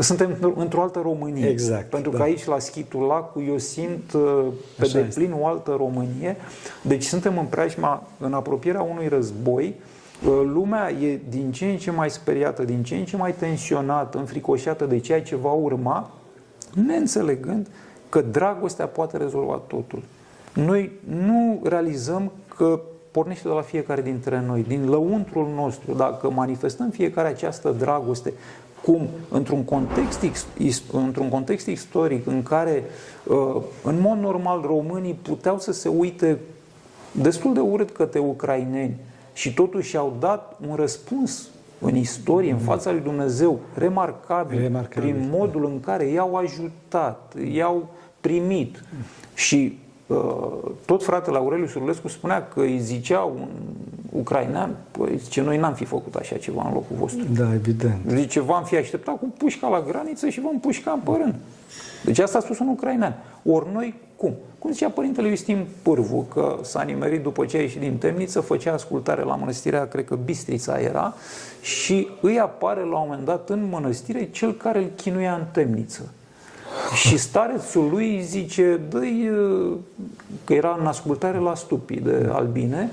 Suntem 0.03 0.55
într-o 0.57 0.83
altă 0.83 1.01
Românie. 1.03 1.49
Exact. 1.49 1.91
Pentru 1.91 2.11
da. 2.11 2.17
că 2.17 2.23
aici, 2.23 2.45
la 2.45 2.59
Schitul 2.59 3.01
Lacu, 3.01 3.45
eu 3.49 3.59
simt 3.59 4.13
uh, 4.13 4.45
pe 4.77 4.83
Așa 4.83 4.99
deplin 5.01 5.31
este. 5.31 5.41
o 5.41 5.47
altă 5.47 5.75
Românie. 5.77 6.37
Deci 6.83 7.05
suntem 7.05 7.39
în 7.39 7.45
preajma, 7.45 8.03
în 8.19 8.33
apropierea 8.33 8.83
unui 8.83 9.09
război. 9.09 9.75
Uh, 10.27 10.41
lumea 10.53 10.91
e 10.91 11.21
din 11.29 11.53
ce 11.53 11.65
în 11.65 11.77
ce 11.77 11.91
mai 11.91 12.11
speriată, 12.11 12.63
din 12.63 12.83
ce 12.83 12.95
în 12.95 13.05
ce 13.05 13.17
mai 13.17 13.35
tensionată, 13.35 14.19
înfricoșată 14.19 14.85
de 14.85 14.99
ceea 14.99 15.23
ce 15.23 15.37
va 15.37 15.53
urma, 15.53 16.11
neînțelegând 16.87 17.67
că 18.11 18.21
dragostea 18.21 18.87
poate 18.87 19.17
rezolva 19.17 19.63
totul. 19.67 20.03
Noi 20.55 20.91
nu 21.25 21.61
realizăm 21.65 22.33
că 22.57 22.81
pornește 23.11 23.49
de 23.49 23.55
la 23.55 23.61
fiecare 23.61 24.03
dintre 24.03 24.43
noi, 24.47 24.65
din 24.69 24.89
lăuntrul 24.89 25.49
nostru, 25.55 25.93
dacă 25.93 26.31
manifestăm 26.31 26.91
fiecare 26.91 27.29
această 27.29 27.75
dragoste, 27.79 28.33
cum? 28.83 29.09
Într-un 29.29 29.65
context, 29.65 30.25
într-un 30.93 31.29
context 31.29 31.67
istoric 31.67 32.27
în 32.27 32.43
care, 32.43 32.85
uh, 33.25 33.63
în 33.83 34.01
mod 34.01 34.19
normal, 34.19 34.63
românii 34.67 35.19
puteau 35.23 35.59
să 35.59 35.73
se 35.73 35.89
uite 35.89 36.39
destul 37.13 37.55
de 37.55 37.61
urât 37.61 37.91
către 37.91 38.19
ucraineni 38.19 38.97
și 39.33 39.55
totuși 39.55 39.97
au 39.97 40.17
dat 40.21 40.57
un 40.69 40.75
răspuns 40.75 41.49
în 41.79 41.97
istorie, 41.97 42.53
în 42.53 42.59
fața 42.59 42.91
lui 42.91 43.01
Dumnezeu, 43.01 43.61
remarcabil, 43.75 44.59
remarcabil 44.59 45.13
prin 45.13 45.29
modul 45.33 45.65
în 45.65 45.81
care 45.81 46.05
i-au 46.05 46.37
ajutat, 46.37 47.35
i-au 47.53 47.89
primit. 48.21 48.85
Și 49.35 49.79
uh, 50.07 50.17
tot 50.85 51.05
fratele 51.05 51.37
Aureliu 51.37 51.67
Surulescu 51.67 52.09
spunea 52.09 52.49
că 52.49 52.61
îi 52.61 52.79
zicea 52.79 53.21
un 53.21 53.49
ucrainean, 54.13 54.77
păi 54.91 55.17
zice, 55.17 55.41
noi 55.41 55.59
n-am 55.59 55.75
fi 55.75 55.85
făcut 55.85 56.15
așa 56.15 56.37
ceva 56.37 56.63
în 56.67 56.73
locul 56.73 56.97
vostru. 56.97 57.25
Da, 57.35 57.55
evident. 57.55 58.01
Zice, 58.09 58.41
v-am 58.41 58.65
fi 58.65 58.77
așteptat 58.77 59.19
cu 59.19 59.35
pușca 59.39 59.69
la 59.69 59.81
graniță 59.81 60.29
și 60.29 60.41
v-am 60.41 60.61
pușca 60.61 60.91
în 60.91 61.01
părând. 61.01 61.35
Deci 62.05 62.19
asta 62.19 62.39
a 62.39 62.41
spus 62.41 62.59
un 62.59 62.69
ucrainean. 62.69 63.15
Ori 63.45 63.67
noi, 63.73 63.95
cum? 64.17 64.35
Cum 64.59 64.73
zicea 64.73 64.89
Părintele 64.89 65.29
Iustin 65.29 65.67
Pârvu, 65.83 66.27
că 66.33 66.59
s-a 66.63 66.83
nimerit 66.83 67.23
după 67.23 67.45
ce 67.45 67.57
a 67.57 67.61
ieșit 67.61 67.81
din 67.81 67.97
temniță, 67.97 68.41
făcea 68.41 68.73
ascultare 68.73 69.23
la 69.23 69.35
mănăstirea, 69.35 69.87
cred 69.87 70.05
că 70.05 70.15
Bistrița 70.25 70.81
era, 70.81 71.15
și 71.61 72.09
îi 72.21 72.39
apare 72.39 72.81
la 72.81 72.99
un 72.99 73.07
moment 73.09 73.25
dat 73.25 73.51
în 73.51 73.69
mănăstire 73.71 74.29
cel 74.31 74.53
care 74.53 74.79
îl 74.79 74.91
chinuia 74.97 75.35
în 75.35 75.45
temniță. 75.53 76.13
Și 77.07 77.17
starețul 77.17 77.89
lui 77.91 78.23
zice, 78.23 78.81
dă 78.89 79.01
că 80.45 80.55
era 80.55 80.77
în 80.81 80.87
ascultare 80.87 81.39
la 81.39 81.55
stupii 81.55 82.01
de 82.01 82.29
albine, 82.33 82.91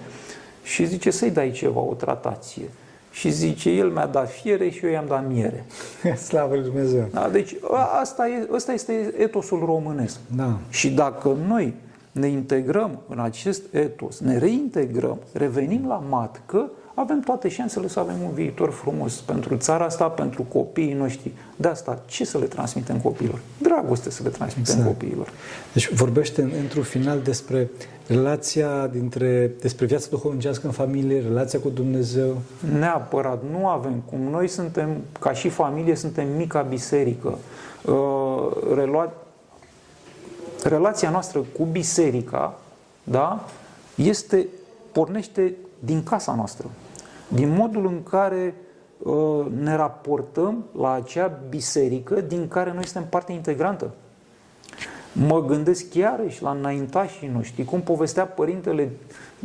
și 0.64 0.86
zice 0.86 1.12
să-i 1.12 1.32
dai 1.32 1.52
ceva, 1.52 1.80
o 1.80 1.94
tratație. 1.94 2.70
Și 3.12 3.32
zice, 3.32 3.70
el 3.70 3.90
mi-a 3.90 4.06
dat 4.06 4.32
fiere 4.32 4.70
și 4.70 4.86
eu 4.86 4.92
i-am 4.92 5.06
dat 5.08 5.28
miere. 5.28 5.66
Slavă 6.28 6.56
Lui 6.56 6.64
Dumnezeu! 6.64 7.08
Da, 7.12 7.30
deci 7.30 7.56
asta, 8.02 8.28
e, 8.28 8.48
asta 8.56 8.72
este 8.72 9.14
etosul 9.18 9.64
românesc. 9.66 10.18
Da. 10.36 10.58
Și 10.70 10.90
dacă 10.90 11.36
noi 11.48 11.74
ne 12.12 12.28
integrăm 12.28 13.00
în 13.10 13.20
acest 13.20 13.62
etos, 13.72 14.20
ne 14.20 14.38
reintegrăm, 14.38 15.18
revenim 15.34 15.88
la 15.88 16.04
matcă, 16.10 16.72
avem 17.00 17.20
toate 17.20 17.50
șansele 17.50 17.88
să 17.88 18.00
avem 18.00 18.16
un 18.24 18.34
viitor 18.34 18.72
frumos 18.72 19.14
pentru 19.14 19.56
țara 19.56 19.86
asta, 19.86 20.08
pentru 20.08 20.44
copiii 20.44 20.94
noștri. 20.94 21.32
De 21.56 21.68
asta, 21.68 22.02
ce 22.06 22.26
să 22.26 22.38
le 22.38 22.46
transmitem 22.46 23.00
copiilor? 23.00 23.40
Dragoste 23.58 24.10
să 24.10 24.24
le 24.24 24.30
transmitem 24.30 24.74
exact. 24.74 24.88
copiilor. 24.88 25.30
Deci 25.74 25.92
vorbește 25.94 26.42
într-un 26.42 26.84
final 26.84 27.20
despre 27.20 27.70
relația 28.08 28.88
dintre, 28.88 29.52
despre 29.62 29.86
viața 29.86 30.08
duhovnicească 30.10 30.66
în 30.66 30.72
familie, 30.72 31.22
relația 31.22 31.60
cu 31.60 31.70
Dumnezeu. 31.70 32.42
Neapărat, 32.80 33.42
nu 33.52 33.68
avem 33.68 34.04
cum. 34.10 34.20
Noi 34.20 34.48
suntem, 34.48 34.98
ca 35.20 35.34
și 35.34 35.50
familie, 35.50 35.96
suntem 35.96 36.28
mica 36.36 36.62
biserică. 36.62 37.38
Uh, 37.86 37.94
relua... 38.76 39.14
Relația 40.64 41.10
noastră 41.10 41.40
cu 41.40 41.64
biserica, 41.64 42.60
da, 43.04 43.46
este, 43.96 44.48
pornește 44.92 45.54
din 45.80 46.04
casa 46.04 46.36
noastră 46.36 46.68
din 47.28 47.50
modul 47.50 47.86
în 47.86 48.04
care 48.04 48.56
uh, 48.98 49.46
ne 49.60 49.76
raportăm 49.76 50.64
la 50.80 50.92
acea 50.92 51.40
biserică 51.50 52.22
din 52.22 52.48
care 52.48 52.74
noi 52.74 52.86
suntem 52.86 53.10
parte 53.10 53.32
integrantă. 53.32 53.92
Mă 55.12 55.46
gândesc 55.46 55.90
chiar 55.90 56.20
și 56.28 56.44
la 56.44 56.52
înaintașii 56.52 57.32
noștri, 57.34 57.66
cum 57.66 57.82
povestea 57.82 58.26
părintele 58.26 58.92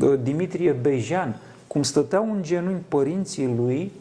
uh, 0.01 0.15
Dimitrie 0.23 0.73
Bejan, 0.73 1.37
cum 1.67 1.83
stăteau 1.83 2.33
în 2.33 2.43
genunchi 2.43 2.85
părinții 2.89 3.55
lui 3.57 3.93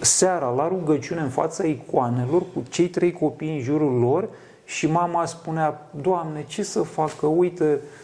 seara 0.00 0.48
la 0.48 0.68
rugăciune 0.68 1.20
în 1.20 1.28
fața 1.28 1.64
icoanelor 1.64 2.42
cu 2.54 2.62
cei 2.68 2.88
trei 2.88 3.12
copii 3.12 3.56
în 3.56 3.60
jurul 3.60 3.98
lor 3.98 4.28
și 4.64 4.86
mama 4.86 5.26
spunea, 5.26 5.90
Doamne, 6.00 6.44
ce 6.46 6.62
să 6.62 6.82
facă? 6.82 7.26
Uite, 7.26 7.64
uh, 7.64 8.03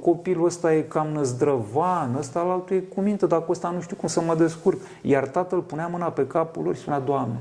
copilul 0.00 0.44
ăsta 0.44 0.74
e 0.74 0.80
cam 0.80 1.06
năzdrăvan, 1.06 2.14
ăsta 2.18 2.42
la 2.42 2.52
altul 2.52 2.76
e 2.76 2.80
cu 2.80 3.00
minte, 3.00 3.26
dacă 3.26 3.44
ăsta 3.48 3.70
nu 3.70 3.80
știu 3.80 3.96
cum 3.96 4.08
să 4.08 4.20
mă 4.20 4.34
descurc. 4.34 4.80
Iar 5.02 5.26
tatăl 5.26 5.60
punea 5.60 5.86
mâna 5.86 6.06
pe 6.06 6.26
capul 6.26 6.62
lor 6.62 6.74
și 6.74 6.80
spunea, 6.80 7.00
Doamne, 7.00 7.36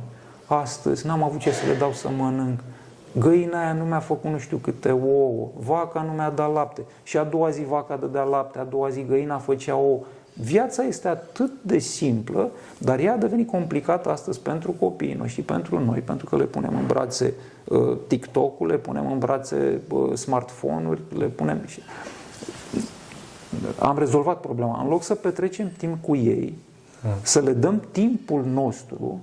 astăzi 0.46 1.06
n-am 1.06 1.24
avut 1.24 1.40
ce 1.40 1.52
să 1.52 1.66
le 1.66 1.74
dau 1.74 1.92
să 1.92 2.10
mănânc, 2.18 2.60
găina 3.20 3.60
aia 3.60 3.74
nu 3.74 3.84
mi-a 3.84 4.00
făcut 4.00 4.32
nu 4.32 4.38
știu 4.38 4.58
câte 4.58 4.92
ouă, 4.92 5.48
vaca 5.60 6.02
nu 6.02 6.12
mi-a 6.12 6.30
dat 6.30 6.54
lapte 6.54 6.82
și 7.04 7.18
a 7.18 7.24
doua 7.24 7.50
zi 7.50 7.64
vaca 7.64 7.96
dădea 7.96 8.24
lapte, 8.24 8.60
a 8.60 8.64
doua 8.64 8.90
zi 8.90 9.06
găina 9.06 9.38
făcea 9.38 9.76
ouă. 9.76 10.00
Viața 10.34 10.84
este 10.84 11.08
atât 11.08 11.52
de 11.62 11.78
simplă, 11.78 12.50
dar 12.78 13.00
ea 13.00 13.14
a 13.14 13.18
devenit 13.18 13.48
complicată 13.48 14.10
astăzi 14.10 14.40
pentru 14.40 14.72
copiii 14.72 15.14
noștri, 15.14 15.42
pentru 15.42 15.80
noi, 15.80 16.00
pentru 16.00 16.26
că 16.26 16.36
le 16.36 16.44
punem 16.44 16.74
în 16.80 16.86
brațe 16.88 17.26
uh, 17.26 17.57
TikTok-ul, 18.08 18.68
le 18.68 18.78
punem 18.78 19.12
în 19.12 19.20
brațe 19.20 19.82
uh, 19.90 20.14
smartphone-uri, 20.14 21.02
le 21.18 21.26
punem... 21.26 21.62
Și... 21.66 21.82
Am 23.80 23.98
rezolvat 23.98 24.40
problema. 24.40 24.82
În 24.82 24.90
loc 24.90 25.04
să 25.04 25.16
petrecem 25.16 25.72
timp 25.78 26.02
cu 26.02 26.16
ei, 26.16 26.58
să 27.22 27.40
le 27.40 27.54
dăm 27.54 27.82
timpul 27.92 28.44
nostru, 28.54 29.20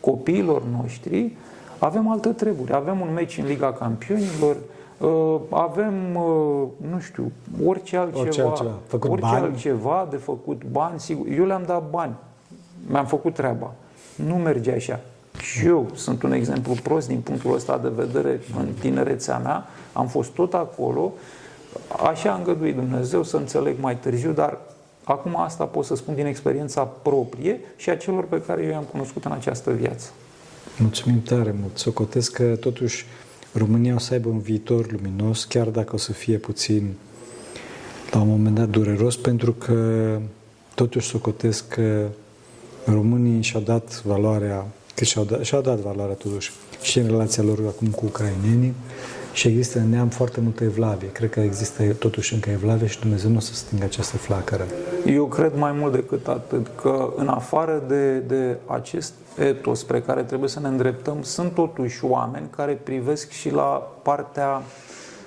copiilor 0.00 0.62
noștri, 0.80 1.36
avem 1.78 2.08
alte 2.08 2.28
treburi. 2.28 2.72
Avem 2.72 3.00
un 3.00 3.12
meci 3.12 3.38
în 3.38 3.46
Liga 3.46 3.72
Campionilor, 3.72 4.56
uh, 4.98 5.40
avem, 5.50 6.14
uh, 6.14 6.66
nu 6.90 6.98
știu, 7.00 7.32
orice 7.66 7.96
altceva, 7.96 8.20
orice 8.20 8.42
altceva, 8.42 8.70
făcut 8.86 9.10
orice 9.10 9.26
bani. 9.26 9.44
altceva 9.44 10.06
de 10.10 10.16
făcut 10.16 10.64
bani, 10.64 11.00
sigur. 11.00 11.26
Eu 11.26 11.44
le-am 11.44 11.62
dat 11.66 11.90
bani, 11.90 12.14
mi-am 12.90 13.06
făcut 13.06 13.34
treaba. 13.34 13.72
Nu 14.14 14.34
merge 14.34 14.72
așa. 14.72 15.00
Și 15.40 15.66
eu 15.66 15.90
sunt 15.94 16.22
un 16.22 16.32
exemplu 16.32 16.74
prost 16.82 17.08
din 17.08 17.20
punctul 17.20 17.54
ăsta 17.54 17.78
de 17.78 17.88
vedere 17.88 18.40
în 18.58 18.68
tinerețea 18.80 19.38
mea, 19.38 19.66
am 19.92 20.06
fost 20.06 20.30
tot 20.30 20.54
acolo, 20.54 21.12
așa 22.10 22.32
a 22.32 22.36
îngăduit 22.36 22.74
Dumnezeu 22.74 23.22
să 23.22 23.36
înțeleg 23.36 23.76
mai 23.80 23.98
târziu, 23.98 24.32
dar 24.32 24.58
acum 25.04 25.40
asta 25.40 25.64
pot 25.64 25.84
să 25.84 25.94
spun 25.94 26.14
din 26.14 26.26
experiența 26.26 26.82
proprie 26.82 27.60
și 27.76 27.90
a 27.90 27.96
celor 27.96 28.24
pe 28.24 28.42
care 28.42 28.62
eu 28.62 28.70
i-am 28.70 28.86
cunoscut 28.90 29.24
în 29.24 29.32
această 29.32 29.70
viață. 29.70 30.10
Mulțumim 30.78 31.22
tare 31.22 31.54
mult. 31.60 31.78
Socotesc 31.78 32.32
că 32.32 32.56
totuși 32.56 33.06
România 33.52 33.94
o 33.94 33.98
să 33.98 34.12
aibă 34.12 34.28
un 34.28 34.38
viitor 34.38 34.92
luminos, 34.92 35.44
chiar 35.44 35.66
dacă 35.66 35.94
o 35.94 35.98
să 35.98 36.12
fie 36.12 36.36
puțin 36.36 36.94
la 38.10 38.20
un 38.20 38.28
moment 38.28 38.54
dat 38.54 38.68
dureros, 38.68 39.16
pentru 39.16 39.52
că 39.52 40.18
totuși 40.74 41.08
socotesc 41.08 41.68
că 41.68 42.06
românii 42.84 43.42
și-au 43.42 43.62
dat 43.62 44.02
valoarea, 44.02 44.66
că 44.94 45.04
și-au 45.04 45.24
dat, 45.24 45.44
și-au 45.44 45.60
dat 45.60 45.78
valoarea 45.78 46.14
totuși 46.14 46.50
și 46.82 46.98
în 46.98 47.06
relația 47.06 47.42
lor 47.42 47.58
acum 47.68 47.88
cu 47.88 48.04
ucrainenii 48.04 48.74
și 49.32 49.48
există 49.48 49.78
în 49.78 49.88
neam 49.88 50.08
foarte 50.08 50.40
multă 50.40 50.64
evlavie. 50.64 51.12
Cred 51.12 51.30
că 51.30 51.40
există 51.40 51.82
totuși 51.92 52.34
încă 52.34 52.50
evlavie 52.50 52.86
și 52.86 53.00
Dumnezeu 53.00 53.30
nu 53.30 53.36
o 53.36 53.40
să 53.40 53.54
stingă 53.54 53.84
această 53.84 54.16
flacără. 54.16 54.66
Eu 55.06 55.26
cred 55.26 55.52
mai 55.56 55.72
mult 55.72 55.92
decât 55.92 56.28
atât 56.28 56.70
că 56.82 57.12
în 57.16 57.28
afară 57.28 57.82
de, 57.88 58.18
de 58.18 58.56
acest 58.66 59.12
etos 59.38 59.78
spre 59.78 60.00
care 60.00 60.22
trebuie 60.22 60.48
să 60.48 60.60
ne 60.60 60.68
îndreptăm, 60.68 61.22
sunt 61.22 61.52
totuși 61.52 62.04
oameni 62.04 62.46
care 62.56 62.72
privesc 62.72 63.30
și 63.30 63.50
la 63.50 63.92
partea 64.02 64.62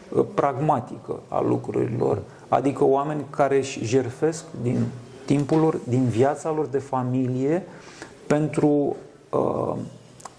uh, 0.09 0.25
pragmatică 0.33 1.19
a 1.27 1.41
lucrurilor, 1.41 2.21
adică 2.47 2.83
oameni 2.83 3.25
care 3.29 3.57
își 3.57 3.85
jerfesc 3.85 4.43
din 4.61 4.85
timpul 5.25 5.59
lor, 5.59 5.77
din 5.87 6.05
viața 6.05 6.53
lor 6.55 6.65
de 6.65 6.77
familie 6.77 7.63
pentru, 8.27 8.67
uh, 8.67 8.95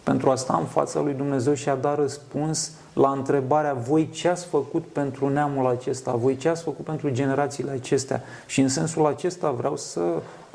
pentru 0.02 0.30
a 0.30 0.34
sta 0.34 0.56
în 0.56 0.64
fața 0.64 1.00
lui 1.00 1.12
Dumnezeu 1.12 1.54
și 1.54 1.68
a 1.68 1.74
da 1.74 1.94
răspuns 1.94 2.72
la 2.92 3.10
întrebarea 3.10 3.72
voi 3.72 4.10
ce 4.10 4.28
ați 4.28 4.46
făcut 4.46 4.84
pentru 4.84 5.28
neamul 5.28 5.66
acesta, 5.66 6.12
voi 6.12 6.36
ce 6.36 6.48
ați 6.48 6.62
făcut 6.62 6.84
pentru 6.84 7.10
generațiile 7.10 7.70
acestea. 7.70 8.22
Și 8.46 8.60
în 8.60 8.68
sensul 8.68 9.06
acesta 9.06 9.50
vreau 9.50 9.76
să 9.76 10.00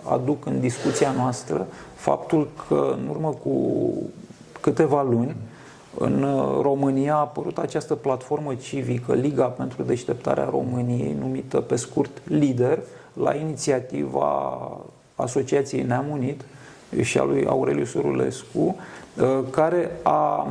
aduc 0.04 0.46
în 0.46 0.60
discuția 0.60 1.12
noastră 1.12 1.68
faptul 1.96 2.48
că 2.68 2.96
în 3.02 3.08
urmă 3.10 3.30
cu 3.44 3.92
câteva 4.62 5.04
luni 5.04 5.36
în 5.98 6.26
România 6.62 7.16
a 7.16 7.20
apărut 7.20 7.58
această 7.58 7.96
platformă 7.96 8.56
civică, 8.56 9.14
Liga 9.14 9.46
pentru 9.46 9.84
Deșteptarea 9.84 10.48
României, 10.50 11.16
numită 11.20 11.60
pe 11.60 11.76
scurt 11.76 12.22
LIDER, 12.28 12.80
la 13.14 13.36
inițiativa 13.36 14.72
Asociației 15.16 15.84
Neam 15.84 16.06
Unit 16.10 16.42
și 17.02 17.18
a 17.18 17.24
lui 17.24 17.46
Aureliu 17.46 17.86
Surulescu, 17.86 18.76
care 19.50 19.92
a 20.04 20.48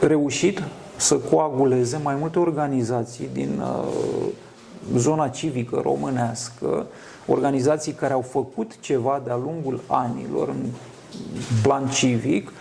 reușit 0.00 0.62
să 0.96 1.14
coaguleze 1.16 2.00
mai 2.02 2.14
multe 2.14 2.38
organizații 2.38 3.28
din 3.32 3.60
uh, 3.60 4.28
zona 4.96 5.28
civică 5.28 5.80
românească, 5.82 6.86
organizații 7.26 7.92
care 7.92 8.12
au 8.12 8.20
făcut 8.20 8.80
ceva 8.80 9.22
de-a 9.24 9.36
lungul 9.36 9.80
anilor 9.86 10.48
în 10.48 10.66
plan 11.62 11.88
civic 11.88 12.52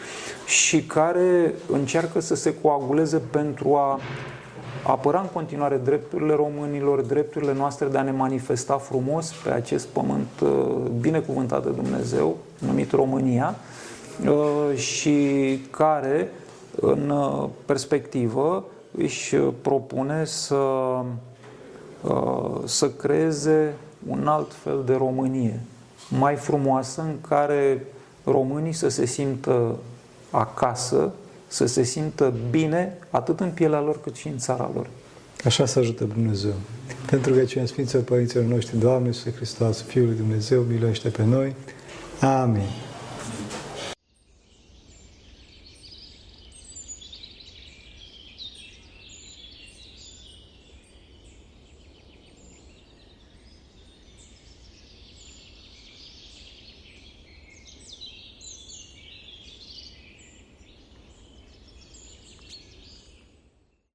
și 0.46 0.84
care 0.84 1.54
încearcă 1.72 2.20
să 2.20 2.36
se 2.36 2.56
coaguleze 2.62 3.18
pentru 3.18 3.76
a 3.76 4.00
apăra 4.84 5.20
în 5.20 5.28
continuare 5.34 5.78
drepturile 5.78 6.34
românilor, 6.34 7.02
drepturile 7.02 7.54
noastre 7.54 7.88
de 7.88 7.98
a 7.98 8.02
ne 8.02 8.12
manifesta 8.12 8.78
frumos 8.78 9.32
pe 9.44 9.50
acest 9.50 9.88
pământ 9.88 10.28
uh, 10.42 10.50
binecuvântat 11.00 11.64
de 11.64 11.70
Dumnezeu, 11.70 12.38
numit 12.60 12.92
România, 12.92 13.56
uh, 14.28 14.78
și 14.78 15.60
care 15.72 16.32
în 16.82 17.10
uh, 17.10 17.50
perspectivă 17.66 18.66
își 18.98 19.36
uh, 19.36 19.54
propune 19.62 20.26
să, 20.26 20.56
uh, 22.02 22.56
să 22.66 22.90
creeze 22.90 23.74
un 24.08 24.28
alt 24.28 24.54
fel 24.54 24.84
de 24.86 24.94
Românie, 24.94 25.60
mai 26.20 26.36
frumoasă, 26.36 27.02
în 27.02 27.16
care 27.28 27.86
românii 28.24 28.74
să 28.74 28.88
se 28.88 29.06
simtă 29.06 29.76
acasă, 30.32 31.12
să 31.48 31.66
se 31.66 31.84
simtă 31.84 32.34
bine, 32.50 32.98
atât 33.10 33.40
în 33.40 33.50
pielea 33.50 33.82
lor, 33.82 34.02
cât 34.02 34.16
și 34.16 34.28
în 34.28 34.38
țara 34.38 34.72
lor. 34.74 34.88
Așa 35.46 35.66
să 35.66 35.80
ajută 35.80 36.04
Dumnezeu. 36.04 36.54
Pentru 37.10 37.34
că 37.34 37.44
cine 37.44 37.66
Sfinților 37.66 38.04
Părinților 38.04 38.44
noștri, 38.44 38.78
Doamne 38.78 39.08
Iisuse 39.08 39.32
Hristos, 39.36 39.82
Fiul 39.82 40.06
lui 40.06 40.16
Dumnezeu, 40.16 40.62
miluiește 40.62 41.10
pe 41.10 41.24
noi. 41.24 41.56
Amin. 42.22 42.87